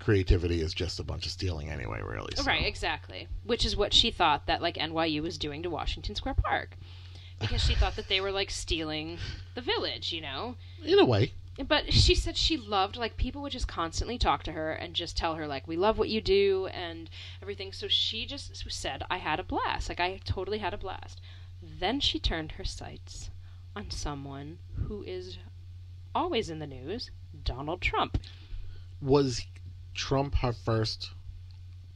[0.00, 2.32] creativity is just a bunch of stealing anyway, really.
[2.34, 3.28] so- Right, exactly.
[3.44, 6.76] Which is what she thought that like NYU was doing to Washington Square Park.
[7.38, 9.18] Because she thought that they were like stealing
[9.54, 10.56] the village, you know?
[10.84, 11.32] In a way.
[11.66, 15.16] But she said she loved like people would just constantly talk to her and just
[15.16, 17.08] tell her like we love what you do and
[17.42, 17.72] everything.
[17.72, 19.88] So she just said I had a blast.
[19.88, 21.20] Like I totally had a blast.
[21.62, 23.30] Then she turned her sights
[23.76, 25.38] on someone who is
[26.14, 27.10] always in the news,
[27.44, 28.18] Donald Trump.
[29.02, 29.46] Was
[29.94, 31.10] Trump her first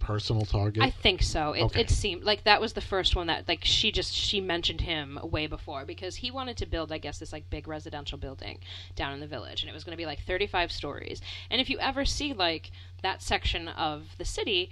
[0.00, 0.82] personal target?
[0.82, 1.52] I think so.
[1.52, 1.80] It, Okay.
[1.80, 5.18] it seemed like that was the first one that like she just she mentioned him
[5.22, 8.58] way before because he wanted to build I guess this like big residential building
[8.96, 11.22] down in the village and it was going to be like 35 stories.
[11.50, 12.70] And if you ever see like
[13.02, 14.70] that section of the city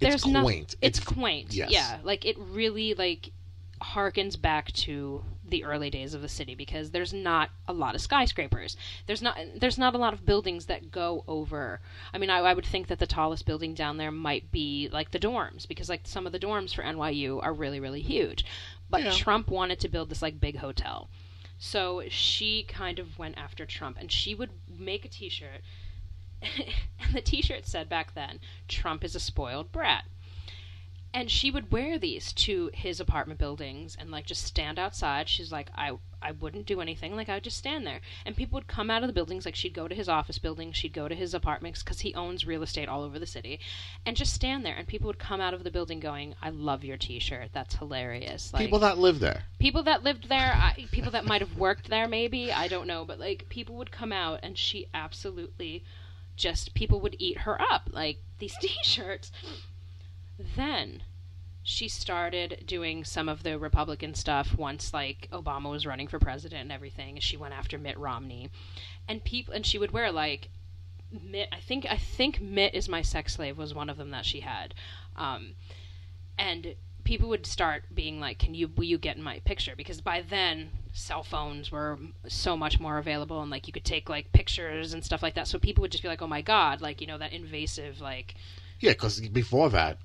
[0.00, 0.74] It's there's no quaint.
[0.82, 1.54] it's, It's- quaint.
[1.54, 1.70] yes.
[1.70, 3.30] Yeah, like it really like
[3.80, 8.00] harkens back to the early days of the city because there's not a lot of
[8.00, 8.76] skyscrapers.
[9.06, 11.80] There's not there's not a lot of buildings that go over.
[12.12, 15.12] I mean, I, I would think that the tallest building down there might be like
[15.12, 18.44] the dorms because like some of the dorms for NYU are really really huge.
[18.90, 19.12] But Yeah.
[19.12, 21.08] Trump wanted to build this like big hotel.
[21.58, 25.60] So she kind of went after Trump and she would make a t-shirt
[26.42, 30.06] and the t-shirt said back then, Trump is a spoiled brat
[31.14, 35.28] and she would wear these to his apartment buildings and like just stand outside.
[35.28, 37.14] She's like i i wouldn't do anything.
[37.16, 38.00] Like i would just stand there.
[38.24, 39.44] And people would come out of the buildings.
[39.44, 42.46] Like she'd go to his office building she'd go to his apartments because he owns
[42.46, 43.60] real estate all over the city.
[44.06, 44.74] And just stand there.
[44.74, 47.50] And people would come out of the building going i love your t-shirt.
[47.52, 48.52] That's hilarious.
[48.52, 49.42] Like People that live there.
[49.58, 52.50] people that lived there, I, people that might have worked there, maybe.
[52.52, 55.84] I don't know, but like people would come out and she absolutely
[56.36, 57.90] just people would eat her up.
[57.92, 59.30] Like these T-shirts.
[60.56, 61.02] Then
[61.62, 66.62] she started doing some of the Republican stuff once like Obama was running for president
[66.62, 67.18] and everything.
[67.20, 68.50] She went after Mitt Romney,
[69.08, 70.48] and people and she would wear like
[71.10, 71.48] Mitt.
[71.52, 74.40] I think I think Mitt is my sex slave was one of them that she
[74.40, 74.74] had.
[75.16, 75.54] Um,
[76.38, 76.74] and
[77.04, 80.22] people would start being like can you will you get in my picture because by
[80.22, 84.94] then cell phones were so much more available and like you could take like pictures
[84.94, 87.06] and stuff like that so people would just be like oh my god like you
[87.08, 88.36] know that invasive like
[88.82, 89.98] Yeah, because before that,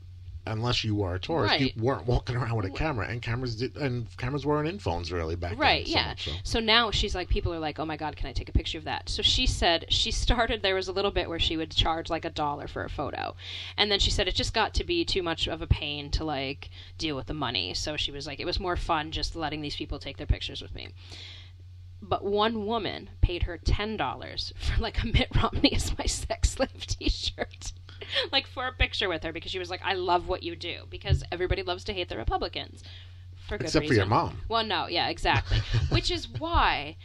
[0.51, 1.75] unless you were a tourist, Right.
[1.75, 5.11] you weren't walking around with a camera, and cameras did, and cameras weren't in phones
[5.11, 5.93] really back right then.
[5.93, 6.31] so yeah much so.
[6.43, 8.77] so now she's like people are like oh my god can i take a picture
[8.77, 11.71] of that so she said she started there was a little bit where she would
[11.71, 13.35] charge like a dollar for a photo
[13.77, 16.23] and then she said it just got to be too much of a pain to
[16.23, 19.61] like deal with the money so she was like it was more fun just letting
[19.61, 20.89] these people take their pictures with me
[22.01, 26.51] but one woman paid her ten dollars for like a Mitt Romney is my sex
[26.51, 27.73] slave T-shirt,
[28.31, 30.83] like for a picture with her because she was like, "I love what you do,"
[30.89, 32.83] because everybody loves to hate the Republicans.
[33.47, 34.41] for good Except for your mom.
[34.49, 35.59] Well, no, yeah, exactly.
[35.89, 36.97] Which is why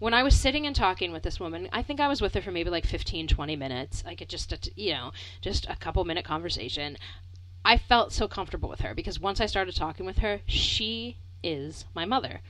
[0.00, 2.40] when I was sitting and talking with this woman, I think I was with her
[2.40, 4.02] for maybe like 15, 20 minutes.
[4.04, 6.96] Like it just, a you know, just a couple minute conversation.
[7.64, 11.84] I felt so comfortable with her because once I started talking with her, she is
[11.94, 12.40] my mother.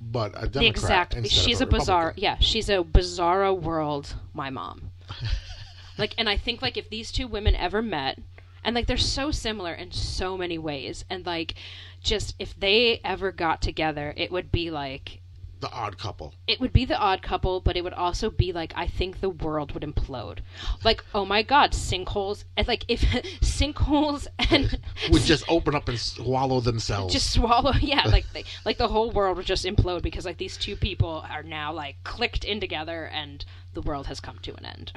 [0.00, 0.52] But a Democrat.
[0.52, 1.28] the exact.
[1.28, 2.12] She's a of bizarre.
[2.16, 4.14] Yeah, she's a bizarro world.
[4.34, 4.90] My mom.
[5.98, 8.18] like, and I think like if these two women ever met,
[8.64, 11.54] and like they're so similar in so many ways, and like
[12.02, 15.20] just if they ever got together, it would be like
[15.60, 16.34] The odd couple.
[16.46, 19.28] it would be the odd couple, but it would also be like I think the
[19.30, 20.38] world would implode.
[20.84, 23.00] Like, oh my god, sinkholes and like if
[23.42, 24.78] sinkholes and
[25.10, 27.12] Would just open up and swallow themselves.
[27.12, 30.56] just swallow yeah, like they, like the whole world would just implode because like these
[30.56, 34.64] two people are now like clicked in together and the world has come to an
[34.66, 34.92] end.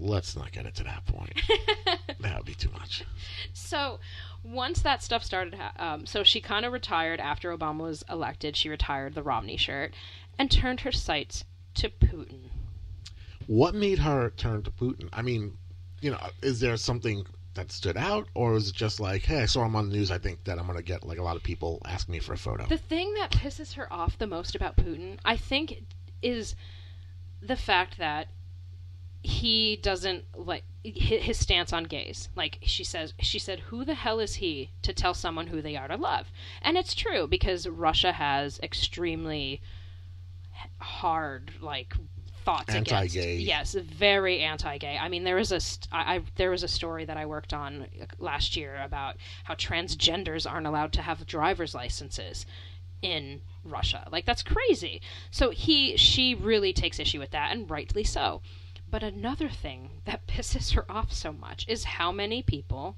[0.00, 1.40] Let's not get it to that point.
[2.20, 3.04] that would be too much.
[3.52, 4.00] so
[4.42, 8.68] once that stuff started um, so she kind of retired after obama was elected she
[8.70, 9.92] retired the romney shirt
[10.38, 12.48] and turned her sights to putin
[13.46, 15.08] What made her turn to Putin?
[15.12, 15.58] I mean,
[16.00, 19.46] you know, is there something that stood out, or is it just like, hey, I
[19.46, 20.10] saw him on the news.
[20.10, 22.32] I think that I'm going to get like a lot of people ask me for
[22.32, 22.66] a photo.
[22.66, 25.82] The thing that pisses her off the most about Putin, I think,
[26.22, 26.54] is
[27.42, 28.28] the fact that
[29.22, 32.28] he doesn't like his stance on gays.
[32.34, 35.76] Like she says, she said, "Who the hell is he to tell someone who they
[35.76, 36.30] are to love?"
[36.62, 39.60] And it's true because Russia has extremely
[40.78, 41.94] hard like
[42.44, 43.36] thoughts against Anti-gay.
[43.36, 47.04] yes very anti-gay i mean there was a st- I, I there was a story
[47.04, 47.86] that i worked on
[48.18, 52.46] last year about how transgenders aren't allowed to have driver's licenses
[53.02, 54.06] in Russia.
[54.10, 55.00] Like that's crazy.
[55.30, 58.42] So he she really takes issue with that and rightly so.
[58.90, 62.96] But another thing that pisses her off so much is how many people,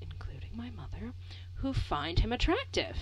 [0.00, 1.12] including my mother,
[1.56, 2.96] who find him attractive.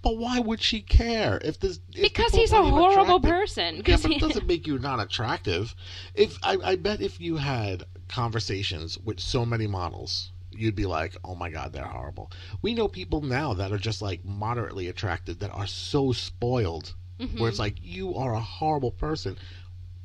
[0.00, 1.80] But why would she care if this?
[1.92, 3.82] If Because he's a horrible person.
[3.84, 5.74] Yeah, but he- it doesn't make you not attractive.
[6.14, 11.16] If I, I bet if you had conversations with so many models, you'd be like,
[11.24, 12.30] "Oh my god, they're horrible."
[12.62, 17.40] We know people now that are just like moderately attractive that are so spoiled, Mm-hmm.
[17.40, 19.36] where it's like you are a horrible person.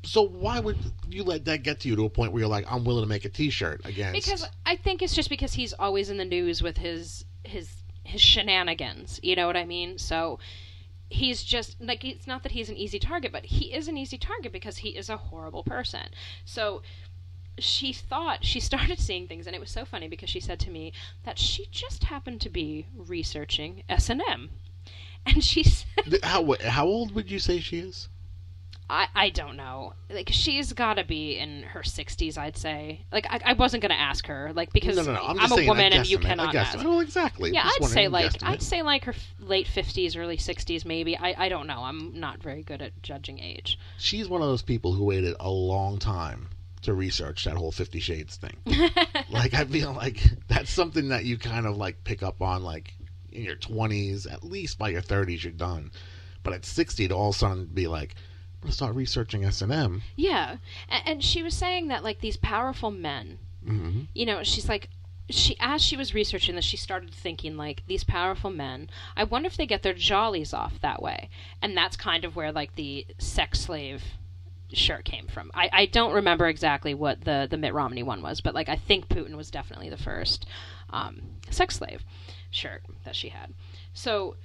[0.04, 0.76] So why would
[1.08, 3.08] you let that get to you to a point where you're like, "I'm willing to
[3.08, 4.26] make a T-shirt against"?
[4.26, 7.70] because I think it's just because he's always in the news with his his
[8.04, 9.18] his shenanigans.
[9.22, 9.98] You know what I mean?
[9.98, 10.38] So
[11.08, 14.18] he's just like it's not that he's an easy target, but he is an easy
[14.18, 16.08] target because he is a horrible person.
[16.44, 16.82] So
[17.58, 20.70] she thought she started seeing things and it was so funny because she said to
[20.70, 20.92] me
[21.24, 24.50] that she just happened to be researching S&M.
[25.26, 28.08] And she said how how old would you say she is?
[28.88, 29.94] I, I don't know.
[30.10, 33.04] Like she's got to be in her 60s, I'd say.
[33.10, 35.22] Like I, I wasn't going to ask her like because no, no, no.
[35.22, 36.78] I'm, I'm, a saying, woman and you cannot ask.
[36.84, 37.52] Oh, exactly.
[37.52, 38.42] Yeah, I'd say like.
[38.42, 41.16] I'd say like her late fifties, early sixties, maybe.
[41.16, 41.82] I I don't know.
[41.82, 43.78] I'm not very good at judging age.
[43.98, 46.48] she's one of those people who waited a long time
[46.82, 48.56] to research that whole Fifty Shades thing.
[49.30, 52.94] like I feel like that's something that you kind of like pick up on like
[53.32, 55.90] in your twenties, at least by your thirties you're done.
[56.42, 58.24] But at sixty to all of a sudden be like, gonna
[58.72, 60.02] start researching S and M.
[60.16, 60.56] yeah,
[60.88, 64.02] and, and she was saying that like these powerful men, Mm-hmm.
[64.14, 64.88] you know, she's like.
[65.30, 68.90] She, as she was researching this, she started thinking like these powerful men.
[69.16, 71.30] I wonder if they get their jollies off that way,
[71.62, 74.02] and that's kind of where like the sex slave
[74.74, 75.50] shirt came from.
[75.54, 78.76] I, I don't remember exactly what the the Mitt Romney one was, but like I
[78.76, 80.44] think Putin was definitely the first
[80.90, 82.02] um, sex slave
[82.50, 83.54] shirt that she had.
[83.94, 84.36] So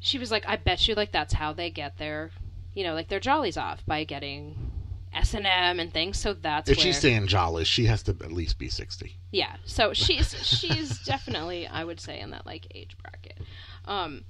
[0.00, 2.32] she was like, I bet you like that's how they get their,
[2.78, 4.70] you know, like their jollies off by getting
[5.12, 6.18] S and M and things.
[6.18, 9.16] So that's If where, she's saying jollies, she has to at least be sixty.
[9.32, 9.56] yeah.
[9.64, 13.38] So she's she's definitely I would say in that like age bracket.
[13.84, 14.24] Um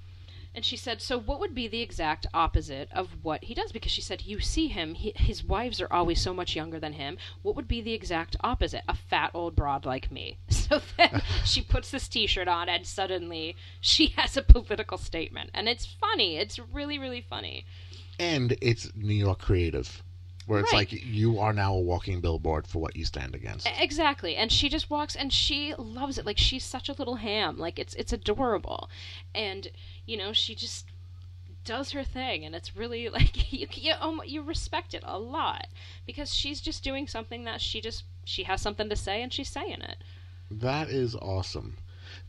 [0.55, 3.93] and she said, "So what would be the exact opposite of what he does?" Because
[3.93, 7.19] she said, "You see him; he, his wives are always so much younger than him.
[7.43, 8.83] What would be the exact opposite?
[8.89, 13.57] A fat old broad like me." So then she puts this T-shirt on, and suddenly
[13.81, 16.37] she has a political statement, and it's funny.
[16.39, 17.65] It's really, really funny.
[18.19, 20.03] And it's New York creative.
[20.47, 20.91] Where it's Right.
[20.91, 23.69] like you are now a walking billboard for what you stand against.
[23.79, 24.35] Exactly.
[24.35, 26.25] And she just walks and she loves it.
[26.25, 27.59] Like she's such a little ham.
[27.59, 28.89] Like it's it's adorable.
[29.35, 29.71] And
[30.07, 30.87] you know, she just
[31.65, 35.67] does her thing and it's really like you you, um, you respect it a lot
[36.07, 39.51] because she's just doing something that she just she has something to say and she's
[39.51, 39.99] saying it.
[40.51, 41.77] That is awesome.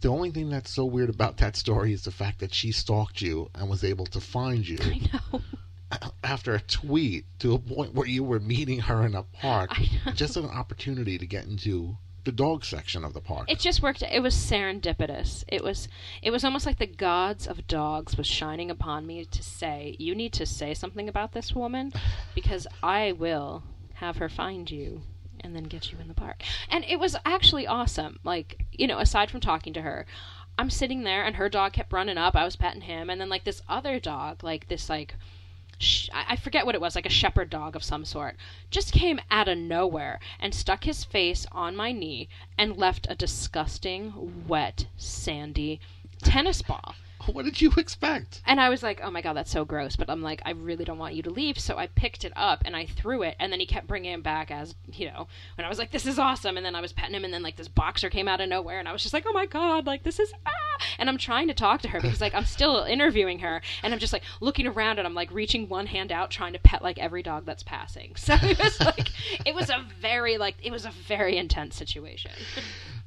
[0.01, 3.21] The only thing that's so weird about that story is the fact that she stalked
[3.21, 4.99] you and was able to find you I
[5.31, 5.41] know.
[6.23, 9.71] After a tweet to a point where you were meeting her in a park.
[10.13, 13.49] Just an opportunity to get into the dog section of the park.
[13.49, 14.01] It just worked.
[14.03, 15.43] It was serendipitous.
[15.47, 15.87] It was.
[16.21, 20.13] It was almost like the gods of dogs was shining upon me to say, "You
[20.13, 21.93] need to say something about this woman,
[22.35, 23.63] because I will
[23.95, 25.01] have her find you."
[25.41, 26.43] And then get you in the park.
[26.69, 28.19] And it was actually awesome.
[28.25, 30.05] Like, you know, aside from talking to her,
[30.57, 32.35] I'm sitting there and her dog kept running up.
[32.35, 33.09] I was petting him.
[33.09, 35.15] And then, like, this other dog, like, this, like,
[35.79, 38.35] sh- I I forget what it was, like a shepherd dog of some sort,
[38.69, 42.27] just came out of nowhere and stuck his face on my knee
[42.57, 45.79] and left a disgusting, wet, sandy
[46.21, 46.95] tennis ball.
[47.31, 48.41] what did you expect?
[48.45, 49.95] And I was like, oh my god, that's so gross.
[49.95, 51.59] But I'm like, I really don't want you to leave.
[51.59, 53.35] So I picked it up and I threw it.
[53.39, 56.05] And then he kept bringing it back as, you know, and I was like, this
[56.05, 56.57] is awesome.
[56.57, 57.25] And then I was petting him.
[57.25, 58.79] And then like this boxer came out of nowhere.
[58.79, 60.85] And I was just like, oh my god, like this is, ah.
[60.97, 63.61] And I'm trying to talk to her because like I'm still interviewing her.
[63.83, 66.59] And I'm just like looking around and I'm like reaching one hand out trying to
[66.59, 68.15] pet like every dog that's passing.
[68.29, 69.09] So it was like,
[69.43, 72.29] it was a very, like, it was a very intense situation.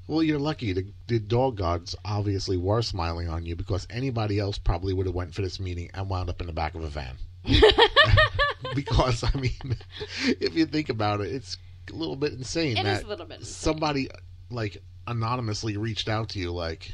[0.09, 0.73] Well, you're lucky.
[0.73, 5.15] The, the dog gods obviously were smiling on you because anybody else probably would have
[5.15, 7.17] went for this meeting and wound up in the back of a van.
[8.75, 9.53] because I mean,
[10.41, 11.57] if you think about it, it's
[11.91, 13.53] a little bit insane It that is a little bit insane.
[13.75, 14.09] somebody
[14.51, 16.93] like anonymously reached out to you like,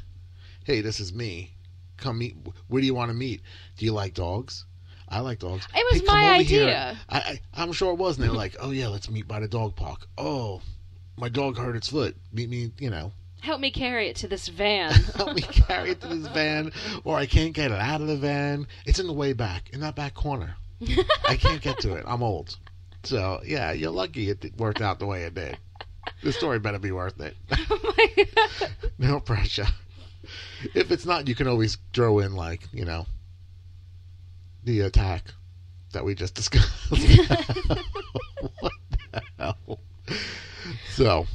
[0.65, 1.55] "Hey, this is me.
[1.97, 2.37] Come meet.
[2.69, 3.43] Where do you want to meet?
[3.77, 4.65] Do you like dogs?
[5.09, 5.67] I like dogs.
[5.75, 6.99] It was Hey, my over here." idea.
[7.09, 8.17] I, I I'm sure it was.
[8.17, 10.07] And they were like, "Oh yeah, let's meet by the dog park.
[10.17, 10.63] Oh,
[11.19, 12.17] my dog hurt its foot.
[12.33, 12.73] Meet me.
[12.79, 14.91] You know, Help me carry it to this van.
[15.17, 16.73] help me carry it to this van,
[17.05, 18.67] or I can't get it out of the van.
[18.85, 20.57] It's in the way back, in that back corner.
[21.27, 22.05] I can't get to it.
[22.07, 22.57] I'm old.
[23.05, 25.57] So yeah, you're lucky it worked out the way it did.
[26.23, 27.37] The story better be worth it.
[27.71, 28.71] oh my god.
[28.99, 29.67] No pressure.
[30.75, 33.07] If it's not, you can always throw in like you know
[34.65, 35.33] the attack
[35.93, 36.69] that we just discussed.
[36.91, 38.73] what
[39.13, 39.81] the hell?
[40.99, 41.27] So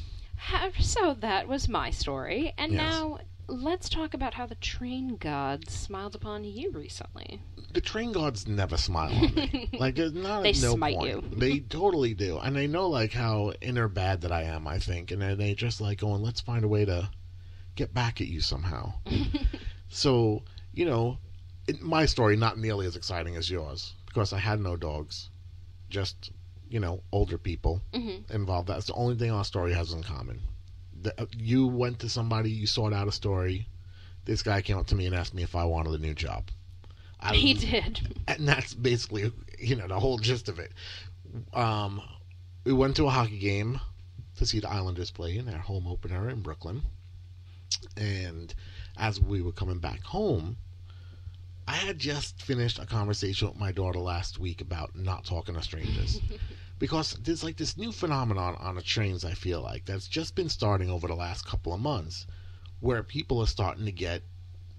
[0.79, 2.53] So that was my story.
[2.57, 2.79] And Yes.
[2.81, 7.39] now let's talk about how the train gods smiled upon you recently.
[7.71, 9.69] the train gods never smile on me.
[9.79, 11.07] Like there's not They at no smite point.
[11.07, 11.23] you.
[11.39, 14.67] They totally do, and they know like how inner bad that I am.
[14.67, 17.09] I think, and then they just like going, let's find a way to
[17.75, 18.95] get back at you somehow.
[19.87, 20.43] so
[20.73, 21.19] you know,
[21.69, 25.29] it, my story not nearly as exciting as yours because I had no dogs,
[25.89, 26.31] just
[26.73, 28.31] you know older people Mhm.
[28.31, 28.67] involved.
[28.67, 30.41] That's the only thing our story has in common.
[31.03, 33.67] The, uh, you went to somebody, you sought out a story.
[34.25, 36.49] This guy came up to me and asked me if I wanted a new job.
[37.19, 38.17] I He did.
[38.27, 40.71] and that's basically you know the whole gist of it.
[41.53, 42.01] Um,
[42.65, 43.79] we went to a hockey game
[44.37, 46.81] to see the Islanders play in their home opener in Brooklyn,
[47.95, 48.53] and
[48.97, 50.57] as we were coming back home,
[51.67, 55.61] I had just finished a conversation with my daughter last week about not talking to
[55.61, 56.21] strangers.
[56.79, 60.49] because there's like this new phenomenon on the trains, I feel like, that's just been
[60.49, 62.27] starting over the last couple of months,
[62.81, 64.23] where people are starting to get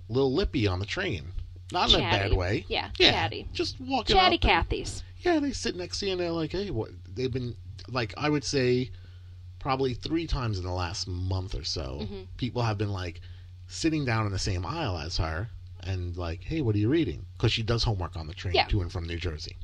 [0.09, 1.33] a little lippy on the train.
[1.73, 2.67] Not in a bad way.
[2.69, 3.49] Yeah, Yeah, chatty.
[3.53, 5.03] Just walking Chatty Cathy's.
[5.21, 6.91] yeah, they sit next to you and they're like, hey, what?
[7.09, 7.57] They've been,
[7.89, 8.91] like, I would say
[9.59, 12.27] probably three times in the last month or so, Mhm.
[12.37, 13.23] people have been, like,
[13.67, 15.49] sitting down in the same aisle as her
[15.85, 17.27] and, like, hey, what are you reading?
[17.35, 18.67] Because she does homework on the train Yeah.
[18.67, 19.57] to and from New Jersey.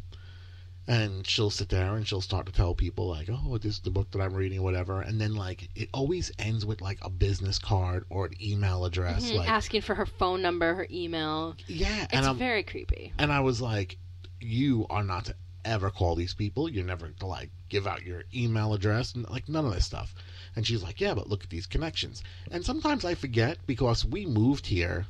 [0.86, 3.90] And she'll sit there and she'll start to tell people, like, oh, this is the
[3.90, 5.00] book that I'm reading, or whatever.
[5.02, 9.30] And then, like, it always ends with, like, a business card or an email address.
[9.30, 11.56] Mhm, Like, Asking for her phone number, her email.
[11.68, 12.04] yeah.
[12.12, 13.12] It's and very creepy.
[13.18, 13.98] and I was like,
[14.40, 16.68] you are not to ever call these people.
[16.70, 20.14] You're never to like give out your email address and like none of this stuff.
[20.56, 22.22] And she's like, yeah, but look at these connections.
[22.50, 25.04] And sometimes I forget because we moved here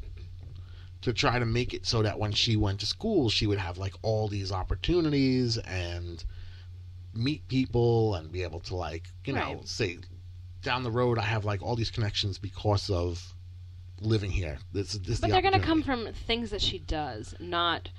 [1.03, 3.79] to try to make it so that when she went to school, she would have
[3.79, 6.25] like all these opportunities and
[7.15, 9.69] meet people and be able to like, you know, Right.
[9.69, 9.99] say
[10.63, 13.35] down the road I have like all these connections because of
[14.01, 14.59] living here.
[14.73, 17.91] This, this But the they're going to come from things that she does, not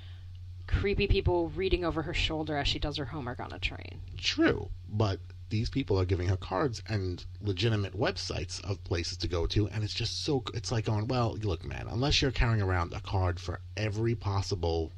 [0.66, 4.00] creepy people reading over her shoulder as she does her homework on a train.
[4.16, 5.18] True, but
[5.52, 9.84] these people are giving her cards and legitimate websites of places to go to, and
[9.84, 10.42] it's just so.
[10.54, 14.90] It's like going, well, look, man, unless you're carrying around a card for every possible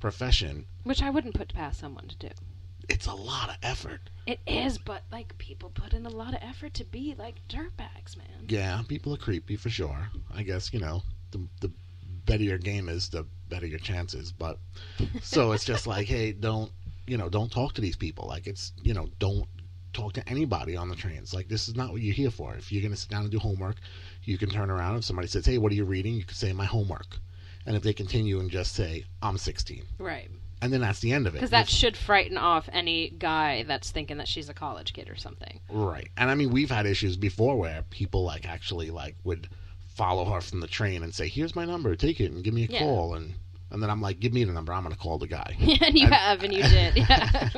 [0.00, 2.28] profession, Which I wouldn't put past someone to do.
[2.88, 4.00] it's a lot of effort.
[4.26, 8.16] It is, but like people put in a lot of effort to be like dirtbags,
[8.16, 8.46] man.
[8.48, 10.08] Yeah, people are creepy for sure.
[10.34, 11.70] I guess you know the the
[12.26, 14.32] better your game is, the better your chances.
[14.32, 14.58] But
[15.22, 16.72] so it's just like, hey, don't
[17.06, 18.26] you know, don't talk to these people.
[18.26, 19.46] Like it's you know, don't
[19.92, 21.32] talk to anybody on the trains.
[21.34, 22.54] Like this is not what you're here for.
[22.54, 23.76] If you're gonna sit down and do homework,
[24.24, 24.96] you can turn around.
[24.96, 26.14] If somebody says, hey, what are you reading?
[26.14, 27.18] You can say my homework.
[27.66, 30.30] And if they continue and just say, I'm 16, Right.
[30.62, 31.38] and then that's the end of it.
[31.38, 35.16] Because that should frighten off any guy that's thinking that she's a college kid or
[35.16, 35.60] something.
[35.68, 36.08] Right.
[36.16, 39.48] And I mean, we've had issues before where people like actually like would
[39.94, 42.64] follow her from the train and say, "Here's my number, take it and give me
[42.64, 42.78] a Yeah.
[42.78, 43.34] call." And
[43.70, 44.72] and then I'm like, "Give me the number.
[44.72, 46.96] I'm going to call the guy." and you And- have, and you did.
[46.96, 47.48] Yeah.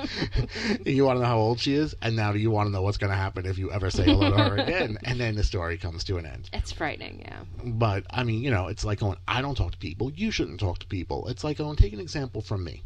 [0.86, 2.98] you want to know how old she is, and now you want to know what's
[2.98, 5.78] going to happen if you ever say hello to her again, and then the story
[5.78, 6.50] comes to an end.
[6.52, 7.40] it's frightening, yeah.
[7.64, 10.10] But I mean, you know, it's like going, "I don't talk to people.
[10.12, 12.82] You shouldn't talk to people." It's like going, take an example from me.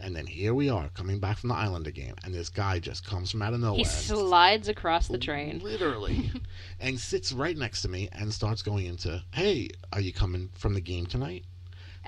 [0.00, 3.04] And then here we are coming back from the Islander game, and this guy just
[3.04, 3.78] comes from out of nowhere.
[3.78, 5.58] He slides across the train.
[5.58, 6.30] Literally.
[6.78, 10.74] and sits right next to me and starts going into, Hey, are you coming from
[10.74, 11.44] the game tonight?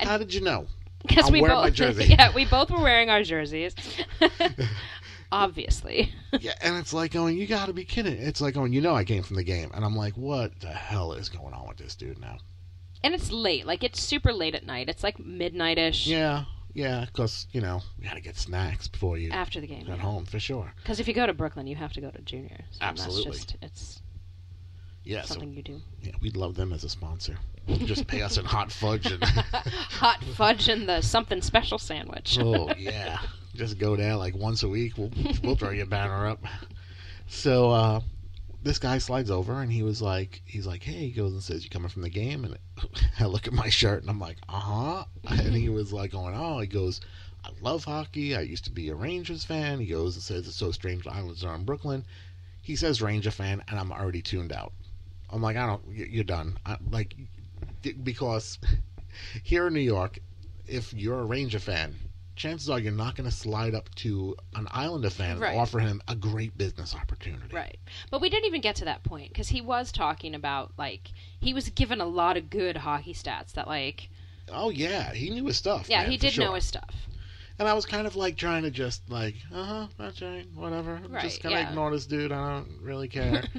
[0.01, 0.67] And- How did you know?
[1.07, 2.05] Because we both, my jersey.
[2.07, 3.75] yeah, we both were wearing our jerseys.
[5.33, 6.13] Obviously.
[6.41, 8.19] yeah, and it's like going, You gotta be kidding.
[8.21, 9.71] It's like going, You know, I came from the game.
[9.75, 12.37] And I'm like, What the hell is going on with this dude now?
[13.03, 13.65] And it's late.
[13.65, 14.89] Like, it's super late at night.
[14.91, 16.45] It's like midnight-ish Yeah,
[16.75, 19.87] yeah, because, you know, you gotta get snacks before you after the game.
[19.87, 20.75] get home for sure.
[20.83, 22.65] Because if you go to Brooklyn, you have to go to Junior.
[22.73, 23.33] So Absolutely.
[23.33, 24.03] Just, it's
[25.05, 25.81] Yeah, so something you do.
[26.03, 27.39] yeah, we'd love them as a sponsor.
[27.85, 32.39] Just pay us in hot fudge and Hot fudge and the something special sandwich.
[32.41, 33.19] oh yeah,
[33.55, 34.99] just go there like once a week.
[34.99, 36.43] We'll we'll throw your banner up.
[37.29, 38.01] So uh,
[38.63, 41.65] this guy slides over and he was like, he's like, hey, he goes and says,
[41.65, 42.45] you coming from the game?
[42.45, 42.59] And
[43.21, 45.05] I look at my shirt and I'm like, uh huh.
[45.29, 47.01] And he was like, going, oh, he goes,
[47.45, 48.35] I love hockey.
[48.37, 49.81] I used to be a Rangers fan.
[49.81, 52.05] He goes and says it's so strange the Islanders are in Brooklyn.
[52.63, 54.73] He says Ranger fan, and I'm already tuned out.
[55.33, 55.83] I'm like, I don't.
[55.89, 56.59] You're done.
[56.66, 57.14] I, like,
[58.03, 58.59] because
[59.43, 60.18] here in New York,
[60.66, 61.95] if you're a Ranger fan,
[62.37, 65.51] chances are you're not going to slide up to an Islander fan Right.
[65.53, 67.55] and offer him a great business opportunity.
[67.55, 67.78] Right.
[68.11, 71.11] But we didn't even get to that point because he was talking about, like,
[71.41, 74.09] he was given a lot of good hockey stats that, like,
[74.53, 75.87] Oh yeah, he knew his stuff.
[75.89, 76.93] yeah, man, he did know his stuff.
[77.61, 80.99] And I was kind of like trying to just like, uh huh, that's right, whatever.
[81.09, 81.68] Right, just gonna yeah.
[81.68, 82.33] ignore this dude.
[82.33, 83.45] I don't really care.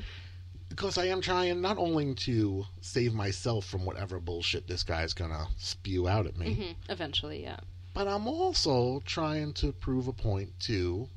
[0.72, 5.48] because I am trying not only to save myself from whatever bullshit this guy's gonna
[5.58, 7.58] spew out at me, hmm Eventually, yeah.
[7.94, 11.10] but I'm also trying to prove a point to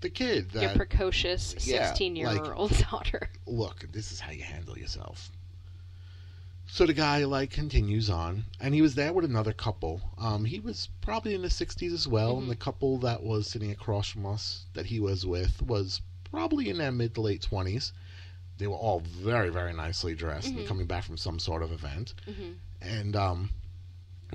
[0.00, 3.28] the kid Your precocious 16 year like- old daughter.
[3.46, 5.30] look, this is how you handle yourself.
[6.66, 10.00] So the guy like continues on, and he was there with another couple.
[10.16, 12.38] Um, he was probably in the 60s as well, Mhm.
[12.42, 16.00] and the couple that was sitting across from us that he was with was
[16.30, 17.92] probably in their mid to late 20s.
[18.58, 20.58] They were all very, very nicely dressed Mhm.
[20.58, 22.14] and coming back from some sort of event.
[22.24, 23.50] hmm And um,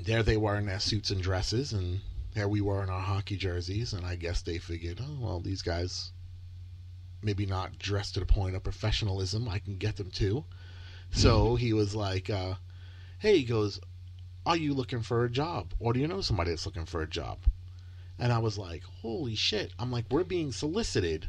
[0.01, 2.01] there they were in their suits and dresses, and
[2.33, 3.93] there we were in our hockey jerseys.
[3.93, 6.11] And I guess they figured, oh, well, these guys
[7.21, 9.47] maybe not dressed to the point of professionalism.
[9.49, 10.45] I can get them too.
[11.11, 12.55] So he was like, uh,
[13.19, 13.79] hey, he goes,
[14.45, 15.73] are you looking for a job?
[15.79, 17.39] Or do you know somebody that's looking for a job?
[18.17, 19.73] And I was like, holy shit.
[19.79, 21.27] I'm like, we're being solicited.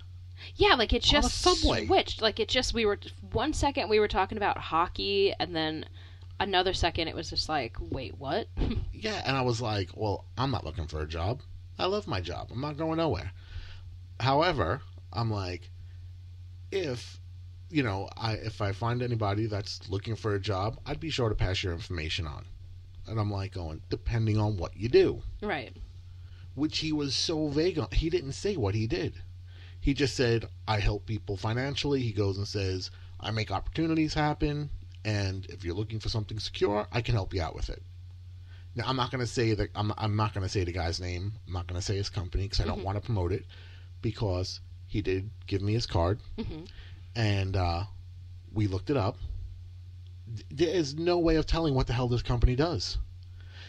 [0.56, 1.86] Yeah, like it just subway.
[1.86, 2.22] switched.
[2.22, 2.98] Like it just we were
[3.32, 5.86] one second we were talking about hockey, and then
[6.38, 8.48] another second it was just like, wait, what?
[8.92, 11.40] Yeah, and I was like, well, I'm not looking for a job.
[11.78, 12.50] I love my job.
[12.52, 13.32] I'm not going nowhere.
[14.20, 15.70] However, I'm like,
[16.70, 17.18] if
[17.70, 21.30] you know, I if I find anybody that's looking for a job, I'd be sure
[21.30, 22.44] to pass your information on.
[23.06, 25.22] And I'm like oh, going, depending on what you do.
[25.40, 25.74] right.
[26.54, 27.88] Which he was so vague on.
[27.92, 29.14] He didn't say what he did.
[29.80, 32.00] He just said, I help people financially.
[32.02, 34.70] He goes and says, I make opportunities happen.
[35.04, 37.82] And if you're looking for something secure, I can help you out with it.
[38.74, 41.00] Now, I'm not going to say that, I'm, I'm not going to say the guy's
[41.00, 41.32] name.
[41.46, 42.84] I'm not going to say his company because I don't Mhm.
[42.84, 43.46] want to promote it
[44.02, 46.64] because he did give me his card hmm
[47.16, 47.84] and uh,
[48.52, 49.16] we looked it up.
[50.50, 52.98] There is no way of telling what the hell this company does.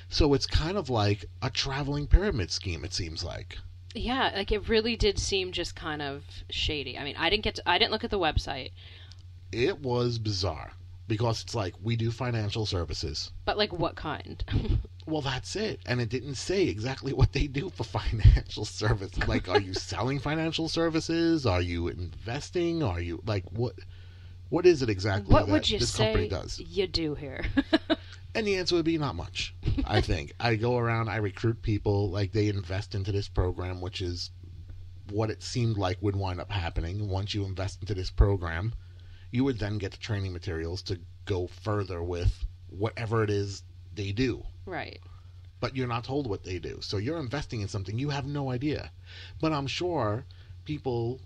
[0.09, 2.83] So it's kind of like a traveling pyramid scheme.
[2.85, 3.57] It seems like.
[3.93, 6.97] Yeah, like it really did seem just kind of shady.
[6.97, 8.71] I mean, I didn't get to, I didn't look at the website,
[9.51, 10.71] It was bizarre
[11.07, 13.31] because it's like we do financial services.
[13.45, 14.43] but like what kind?
[15.07, 19.17] Well, that's it, and it didn't say exactly what they do for financial service.
[19.27, 21.45] Like, are you selling financial services?
[21.47, 22.83] Are you investing?
[22.83, 23.73] Are you like what?
[24.49, 26.59] What is it exactly what that would you this say company does?
[26.59, 27.43] you do here?
[28.33, 29.53] And the answer would be not much.
[29.85, 34.01] I think I go around, I recruit people, like they invest into this program, which
[34.01, 34.31] is
[35.09, 37.09] what it seemed like would wind up happening.
[37.09, 38.73] Once you invest into this program,
[39.31, 43.63] you would then get the training materials to go further with whatever it is
[43.93, 44.43] they do.
[44.65, 44.99] right.
[45.59, 46.79] But you're not told what they do.
[46.81, 48.91] So you're investing in something you have no idea.
[49.39, 50.25] But I'm sure
[50.65, 51.21] people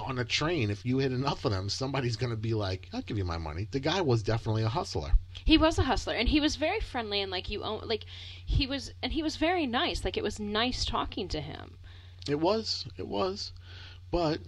[0.00, 3.02] on a train, if you hit enough of them, somebody's going to be like, "I'll
[3.02, 5.12] give you my money." The guy was definitely a hustler.
[5.44, 8.06] He was a hustler, and he was very friendly, and like you own, like
[8.44, 10.04] he was, and he was very nice.
[10.04, 11.76] Like it was nice talking to him.
[12.28, 13.52] It was, it was,
[14.10, 14.40] but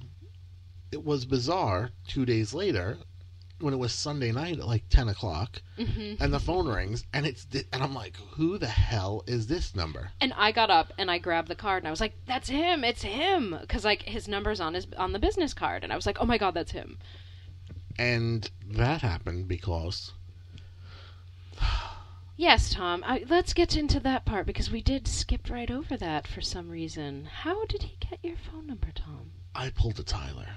[0.90, 1.90] it was bizarre.
[2.07, 2.98] Two days later,
[3.63, 7.25] when it was Sunday night at like ten o'clock, hmm and the phone rings, and
[7.25, 11.11] it's and I'm like, "Who the hell is this number?" And I got up and
[11.11, 12.85] I grabbed the card, and I was like, "That's him!
[12.85, 16.07] It's him!" Because like his number's on his on the business card, and I was
[16.07, 16.99] like, "Oh my god, that's him!"
[17.99, 20.13] And that happened because
[22.37, 23.05] Yes, Tom.
[23.07, 26.71] I, let's get into that part because we did skip right over that for some
[26.71, 27.27] reason.
[27.27, 29.31] How did he get your phone number, Tom?
[29.55, 30.49] I pulled a Tyler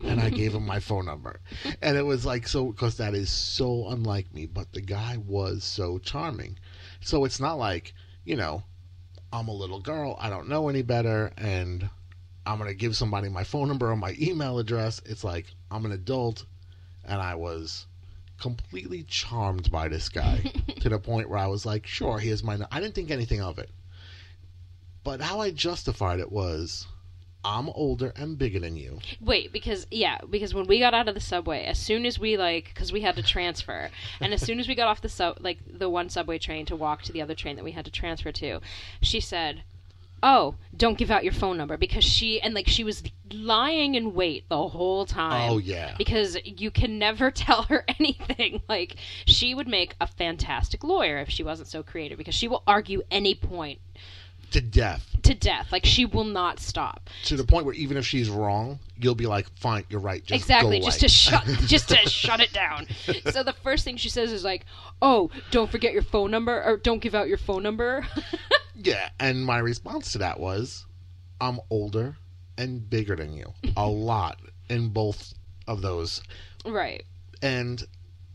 [0.00, 0.36] and I mm-hmm.
[0.36, 1.40] gave him my phone number.
[1.82, 5.64] And it was like, so, because that is so unlike me, but the guy was
[5.64, 6.58] so charming.
[7.00, 7.94] So it's not like,
[8.24, 8.62] you know,
[9.32, 11.88] I'm a little girl, I don't know any better, and
[12.46, 15.02] I'm going to give somebody my phone number or my email address.
[15.04, 16.44] It's like, I'm an adult,
[17.04, 17.86] and I was
[18.38, 22.58] completely charmed by this guy to the point where I was like, sure, here's my.
[22.70, 23.70] I didn't think anything of it.
[25.04, 26.86] But how I justified it was,
[27.44, 28.98] I'm older and bigger than you.
[29.20, 32.36] Wait, because yeah, because when we got out of the subway, as soon as we
[32.36, 35.38] like, because we had to transfer, and as soon as we got off the sub,
[35.40, 37.90] like the one subway train to walk to the other train that we had to
[37.90, 38.60] transfer to,
[39.00, 39.62] she said,
[40.20, 44.14] "Oh, don't give out your phone number," because she and like she was lying in
[44.14, 45.50] wait the whole time.
[45.50, 45.94] Oh yeah.
[45.96, 48.62] because you can never tell her anything.
[48.68, 52.64] Like she would make a fantastic lawyer if she wasn't so creative because she will
[52.66, 53.78] argue any point
[54.52, 55.04] to death.
[55.22, 55.70] to death.
[55.72, 57.08] Like she will not stop.
[57.24, 60.42] To the point where even if she's wrong, you'll be like, "Fine, you're right." Just
[60.42, 62.86] exactly, just to shut just to shut it down.
[63.30, 64.64] So the first thing she says is like,
[65.02, 68.06] "Oh, don't forget your phone number or don't give out your phone number."
[68.74, 69.10] yeah.
[69.18, 70.86] And my response to that was,
[71.40, 72.16] "I'm older
[72.56, 75.34] and bigger than you, a lot in both
[75.66, 76.22] of those,
[76.64, 77.04] right.
[77.42, 77.84] and."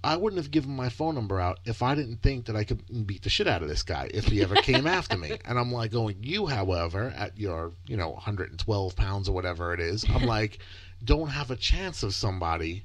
[0.04, 3.08] I wouldn't have given my phone number out if I didn't think that I could
[3.08, 5.38] beat the shit out of this guy if he ever came after me.
[5.46, 9.80] And I'm like, going, you, however, at your, you know, 112 pounds or whatever it
[9.80, 10.60] is, I'm like,
[11.04, 12.84] don't have a chance of somebody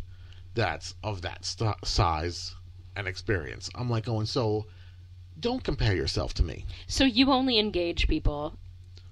[0.55, 2.55] that's of that st- size
[2.97, 3.69] and experience.
[3.75, 4.66] I'm like, going, so
[5.41, 8.59] don't compare yourself to me, So you only engage people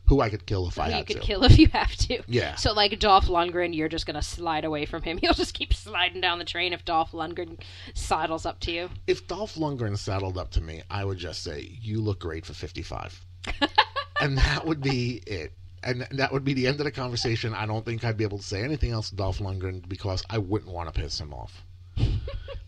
[0.07, 1.23] who I could kill if I who you could to.
[1.23, 2.23] kill if you have to.
[2.27, 2.55] Yeah.
[2.57, 5.19] So like Dolph Lundgren, you're just gonna slide away from him.
[5.23, 7.59] He'll just keep sliding down the train if Dolph Lundgren
[7.95, 8.91] sidles up to you.
[9.07, 12.53] If Dolph Lundgren saddled up to me, I would just say, "You look great for
[12.55, 13.25] 55,"
[14.21, 15.53] and that would be it.
[15.83, 17.55] And that would be the end of the conversation.
[17.55, 20.39] I don't think I'd be able to say anything else to Dolph Lundgren because I
[20.39, 21.63] wouldn't want to piss him off.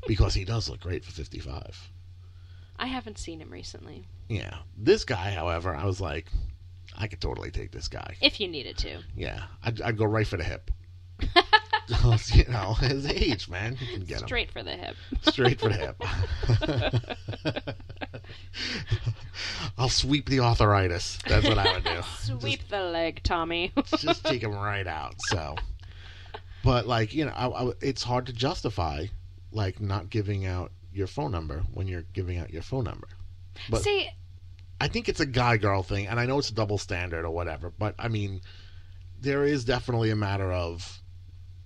[0.06, 1.90] because he does look great for 55.
[2.78, 4.06] I haven't seen him recently.
[4.28, 4.58] Yeah.
[4.76, 6.26] This guy, however, I was like,
[6.98, 8.16] I could totally take this guy.
[8.20, 9.00] If you needed to.
[9.16, 9.44] Yeah.
[9.64, 10.70] I'd, I'd go right for the hip.
[12.34, 13.78] you know, his age, man.
[13.80, 14.26] You can get him.
[14.26, 14.94] Straight for the hip.
[15.22, 16.02] Straight for the hip.
[19.78, 21.18] I'll sweep the arthritis.
[21.26, 22.02] That's what I would do.
[22.18, 23.72] Sweep the leg, Tommy.
[23.86, 25.14] Just, just take him right out.
[25.28, 25.54] So,
[26.62, 29.06] but like you know, I, I, it's hard to justify
[29.50, 33.08] like not giving out your phone number when you're giving out your phone number.
[33.70, 34.10] But See,
[34.80, 37.30] I think it's a guy girl thing, and I know it's a double standard or
[37.30, 37.72] whatever.
[37.76, 38.40] But I mean,
[39.20, 41.00] there is definitely a matter of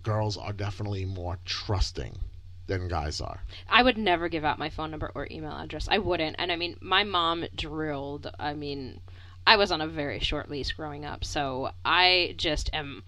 [0.02, 2.18] girls are definitely more trusting
[2.66, 3.42] than guys are.
[3.68, 5.88] I would never give out my phone number or email address.
[5.90, 6.36] I wouldn't.
[6.38, 8.30] And I mean, my mom drilled.
[8.38, 9.00] I mean,
[9.46, 13.02] I was on a very short lease growing up, so I just am.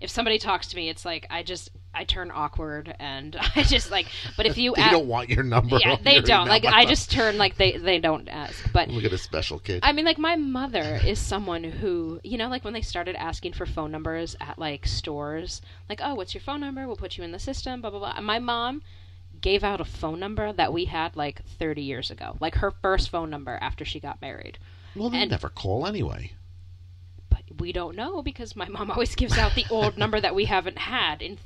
[0.00, 3.90] If somebody talks to me, it's like I just I turn awkward and I just
[3.90, 4.06] like.
[4.36, 5.78] But if you They ask, don't want your number.
[5.80, 6.46] yeah, they don't.
[6.46, 8.72] Like I just turn like they they don't ask.
[8.72, 9.80] But look at a special kid.
[9.82, 13.54] I mean, like my mother is someone who, you know, like when they started asking
[13.54, 16.86] for phone numbers at like stores, like, oh, what's your phone number?
[16.86, 18.20] We'll put you in the system, blah blah blah.
[18.20, 18.82] My mom
[19.40, 23.08] gave out a phone number that we had like 30 years ago, like her first
[23.08, 24.58] phone number after she got married.
[24.96, 26.32] well, they and- never call anyway.
[27.58, 30.78] We don't know because my mom always gives out the old number that we haven't
[30.78, 31.22] had.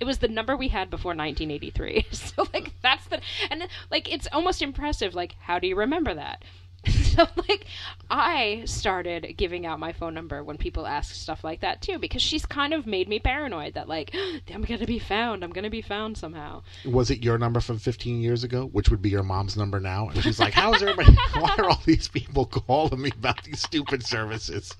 [0.00, 2.06] It was the number we had before 1983.
[2.12, 5.14] So like that's the and like it's almost impressive.
[5.14, 6.42] Like how do you remember that?
[7.14, 7.66] So like
[8.10, 12.22] I started giving out my phone number when people ask stuff like that too because
[12.22, 14.12] she's kind of made me paranoid that like
[14.52, 15.44] I'm gonna be found.
[15.44, 16.62] I'm gonna be found somehow.
[16.84, 20.08] Was it your number from 15 years ago, which would be your mom's number now?
[20.08, 21.16] And she's like, "How's everybody?
[21.38, 24.74] Why are all these people calling me about these stupid services?"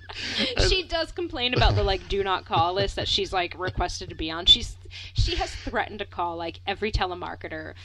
[0.67, 4.15] she does complain about the like do not call list that she's like requested to
[4.15, 4.45] be on.
[4.45, 4.75] She's
[5.13, 7.75] she has threatened to call like every telemarketer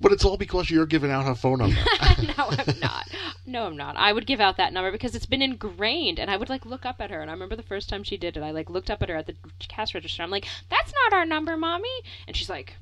[0.00, 1.76] But it's all because you're giving out her phone number.
[2.22, 3.08] no, I'm not.
[3.46, 3.96] No, I'm not.
[3.96, 6.84] I would give out that number because it's been ingrained, and I would like look
[6.84, 7.20] up at her.
[7.20, 9.16] And I remember the first time she did it, I like looked up at her
[9.16, 9.36] at the
[9.68, 10.22] cash register.
[10.22, 11.88] I'm like, "That's not our number, mommy,"
[12.26, 12.76] and she's like.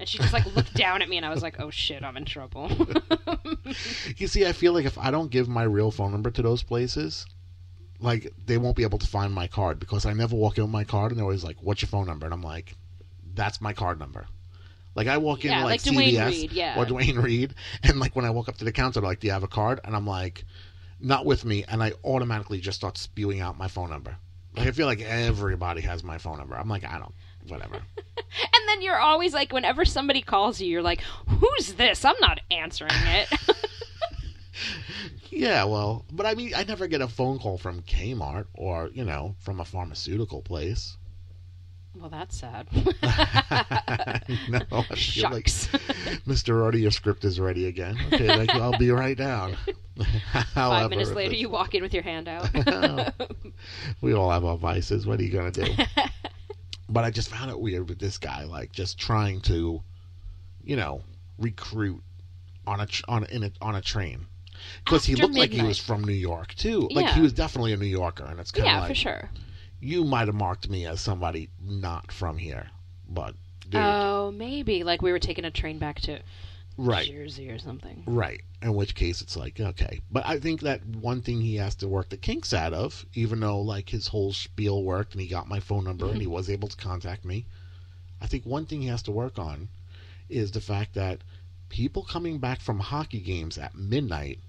[0.00, 2.16] And she just like looked down at me, and I was like, "Oh shit, I'm
[2.16, 2.70] in trouble."
[4.16, 6.62] you see, I feel like if I don't give my real phone number to those
[6.62, 7.26] places,
[7.98, 10.70] like they won't be able to find my card because I never walk in with
[10.70, 12.76] my card and they're always like, "What's your phone number?" And I'm like,
[13.34, 14.28] "That's my card number."
[14.98, 16.76] Like I walk in Yeah, like, like Duane CVS Reade, yeah.
[16.76, 19.32] or Duane Reade, and like when I walk up to the counter, like, "Do you
[19.32, 20.44] have a card?" And I'm like,
[20.98, 24.16] "Not with me," and I automatically just start spewing out my phone number.
[24.56, 26.56] Like I feel like everybody has my phone number.
[26.56, 27.14] I'm like, I don't,
[27.46, 27.76] whatever.
[27.96, 32.40] and then you're always like, whenever somebody calls you, you're like, "Who's this?" I'm not
[32.50, 33.28] answering it.
[35.30, 39.04] Yeah, well, but I mean, I never get a phone call from Kmart or you
[39.04, 40.96] know from a pharmaceutical place.
[41.94, 42.68] Well, that's sad.
[42.72, 45.68] no, I feel like Shucks.
[46.26, 46.78] Mr.
[46.78, 47.96] Your script is ready again.
[48.12, 48.60] Okay, thank you.
[48.60, 49.56] I'll be right down.
[50.54, 52.48] Five minutes later, you walk in with your hand out.
[54.00, 55.06] we all have our vices.
[55.06, 55.66] What are you gonna do?
[56.88, 59.82] but I just found it weird with this guy, like just trying to,
[60.62, 61.02] you know,
[61.38, 62.02] recruit
[62.66, 64.26] on a on in a, on a train
[64.84, 66.88] because he looked like he was from New York too.
[66.92, 69.30] Like he was definitely a New Yorker, and it's kind of yeah, like for sure.
[69.80, 72.70] You might have marked me as somebody not from here,
[73.08, 73.34] but
[73.68, 76.20] dude, Oh, maybe like we were taking a train back to
[76.76, 77.06] right.
[77.06, 78.02] Jersey or something.
[78.06, 78.42] Right.
[78.62, 80.00] In which case it's like, okay.
[80.10, 83.40] But I think that one thing he has to work the kinks out of, even
[83.40, 86.32] though like his whole spiel worked and he got my phone number and he mm-hmm.
[86.32, 87.46] was able to contact me,
[88.20, 89.68] I think one thing he has to work on
[90.28, 91.22] is the fact that
[91.68, 94.40] people coming back from hockey games at midnight,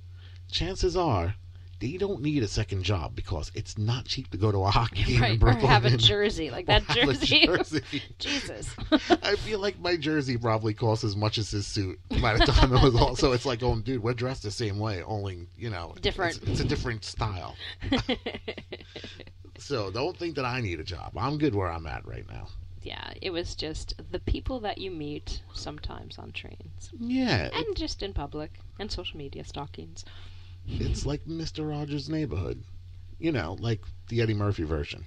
[0.52, 1.36] chances are
[1.80, 5.04] they don't need a second job because it's not cheap to go to a hockey
[5.04, 5.68] game in Right, or Brooklyn.
[5.72, 7.46] have a jersey like that jersey.
[7.46, 7.82] jersey.
[8.20, 8.70] Jesus.
[9.24, 12.74] I feel like my jersey probably costs as much as his suit by the time
[12.76, 13.16] it was all.
[13.16, 16.38] So it's like, oh, dude, we're dressed the same way, only you know, Different.
[16.38, 17.56] It's, it's a different style.
[19.58, 21.14] So don't think that I need a job.
[21.18, 22.48] I'm good where I'm at right now.
[22.82, 28.02] yeah, it was just the people that you meet sometimes on trains Yeah, and just
[28.02, 30.06] in public and social media stalkings.
[30.70, 32.64] It's like Mister Rogers' Neighborhood.
[33.20, 35.06] You know, like the Eddie Murphy version.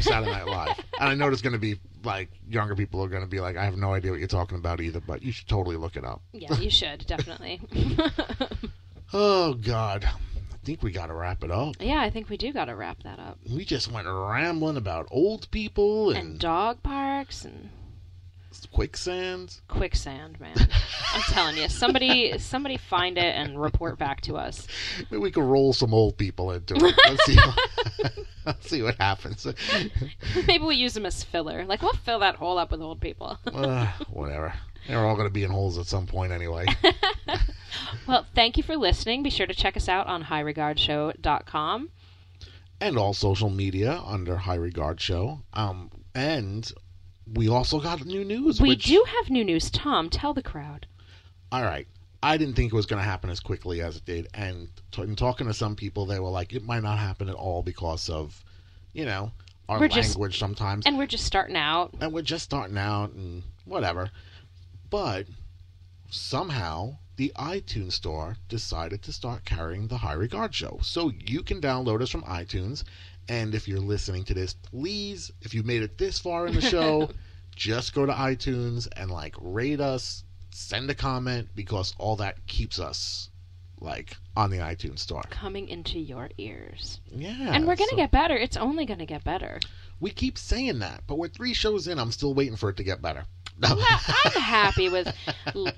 [0.00, 0.76] Saturday Night Live.
[1.00, 3.56] And I know there's going to be like younger people are going to be like,
[3.56, 6.04] I have no idea what you're talking about either, but you should totally look it
[6.04, 6.22] up.
[6.32, 7.60] Yeah, you should definitely.
[9.12, 11.76] Oh God, I think we got to wrap it up.
[11.80, 13.38] yeah, I think we do got to wrap that up.
[13.50, 17.70] We just went rambling about old people and, And dog parks and
[18.66, 19.60] quicksand.
[19.68, 20.56] quicksand, man.
[21.14, 24.66] I'm telling you, somebody somebody find it and report back to us.
[25.10, 26.94] Maybe we could roll some old people into it.
[27.06, 27.38] Let's see.
[28.46, 29.46] let's see what happens.
[30.46, 31.64] Maybe we use them as filler.
[31.64, 33.38] Like we'll fill that hole up with old people.
[33.46, 34.54] Uh, whatever.
[34.86, 36.66] They're all going to be in holes at some point anyway.
[38.06, 39.22] well, thank you for listening.
[39.22, 41.90] Be sure to check us out on highregardshow.com.
[42.80, 45.40] and all social media under High Regard Show.
[45.52, 46.70] Um, and
[47.34, 48.60] we also got new news.
[48.60, 49.70] We which, do have new news.
[49.70, 50.86] Tom, tell the crowd.
[51.52, 51.86] All right.
[52.22, 54.28] I didn't think it was going to happen as quickly as it did.
[54.34, 57.34] And t- in talking to some people, they were like, it might not happen at
[57.34, 58.42] all because of,
[58.92, 59.30] you know,
[59.68, 60.84] our We're just- language sometimes.
[60.86, 61.94] And we're just starting out.
[62.00, 64.10] and we're just starting out and whatever.
[64.90, 65.26] But
[66.10, 70.78] somehow the iTunes store decided to start carrying the High Regard Show.
[70.82, 72.84] So you can download us from iTunes.
[73.28, 76.60] And if you're listening to this, please, if you made it this far in the
[76.60, 77.10] show,
[77.56, 82.78] just go to iTunes and like rate us, send a comment because all that keeps
[82.78, 83.30] us
[83.80, 85.22] like on the iTunes store.
[85.30, 87.00] Coming into your ears.
[87.10, 87.52] Yeah.
[87.54, 88.36] and we're going to so- get better.
[88.36, 89.60] It's only going to get better.
[90.00, 91.98] We keep saying that, but we're three shows in.
[91.98, 93.24] I'm still waiting for it to get better.
[93.60, 93.68] No.
[93.70, 95.12] I'm happy with.
[95.54, 95.72] We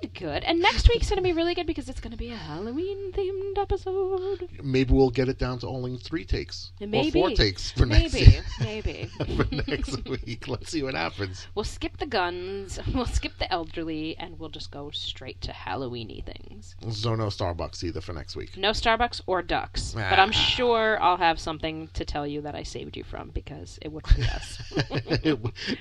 [0.00, 0.42] did good.
[0.44, 3.12] And next week's going to be really good because it's going to be a Halloween
[3.12, 4.48] themed episode.
[4.62, 7.08] maybe we'll get it down to only three takes Maybe.
[7.08, 8.40] or four takes for next Maybe.
[8.60, 9.10] Maybe.
[9.36, 10.48] for next week.
[10.48, 11.46] Let's see what happens.
[11.54, 16.24] We'll skip the guns, we'll skip the elderly, and we'll just go straight to Halloweeny
[16.24, 16.74] things.
[16.90, 18.56] So no Starbucks either for next week.
[18.56, 19.92] No Starbucks or ducks.
[19.94, 20.32] But I'm Ah.
[20.32, 24.16] sure I'll have something to tell you that I saved you from because it wouldn't
[24.16, 24.62] be us.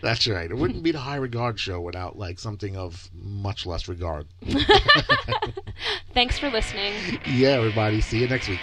[0.01, 0.49] That's right.
[0.49, 4.27] It wouldn't be the high regard show without like something of much less regard.
[6.13, 6.93] Thanks for listening.
[7.25, 8.01] Yeah, everybody.
[8.01, 8.59] See you next week.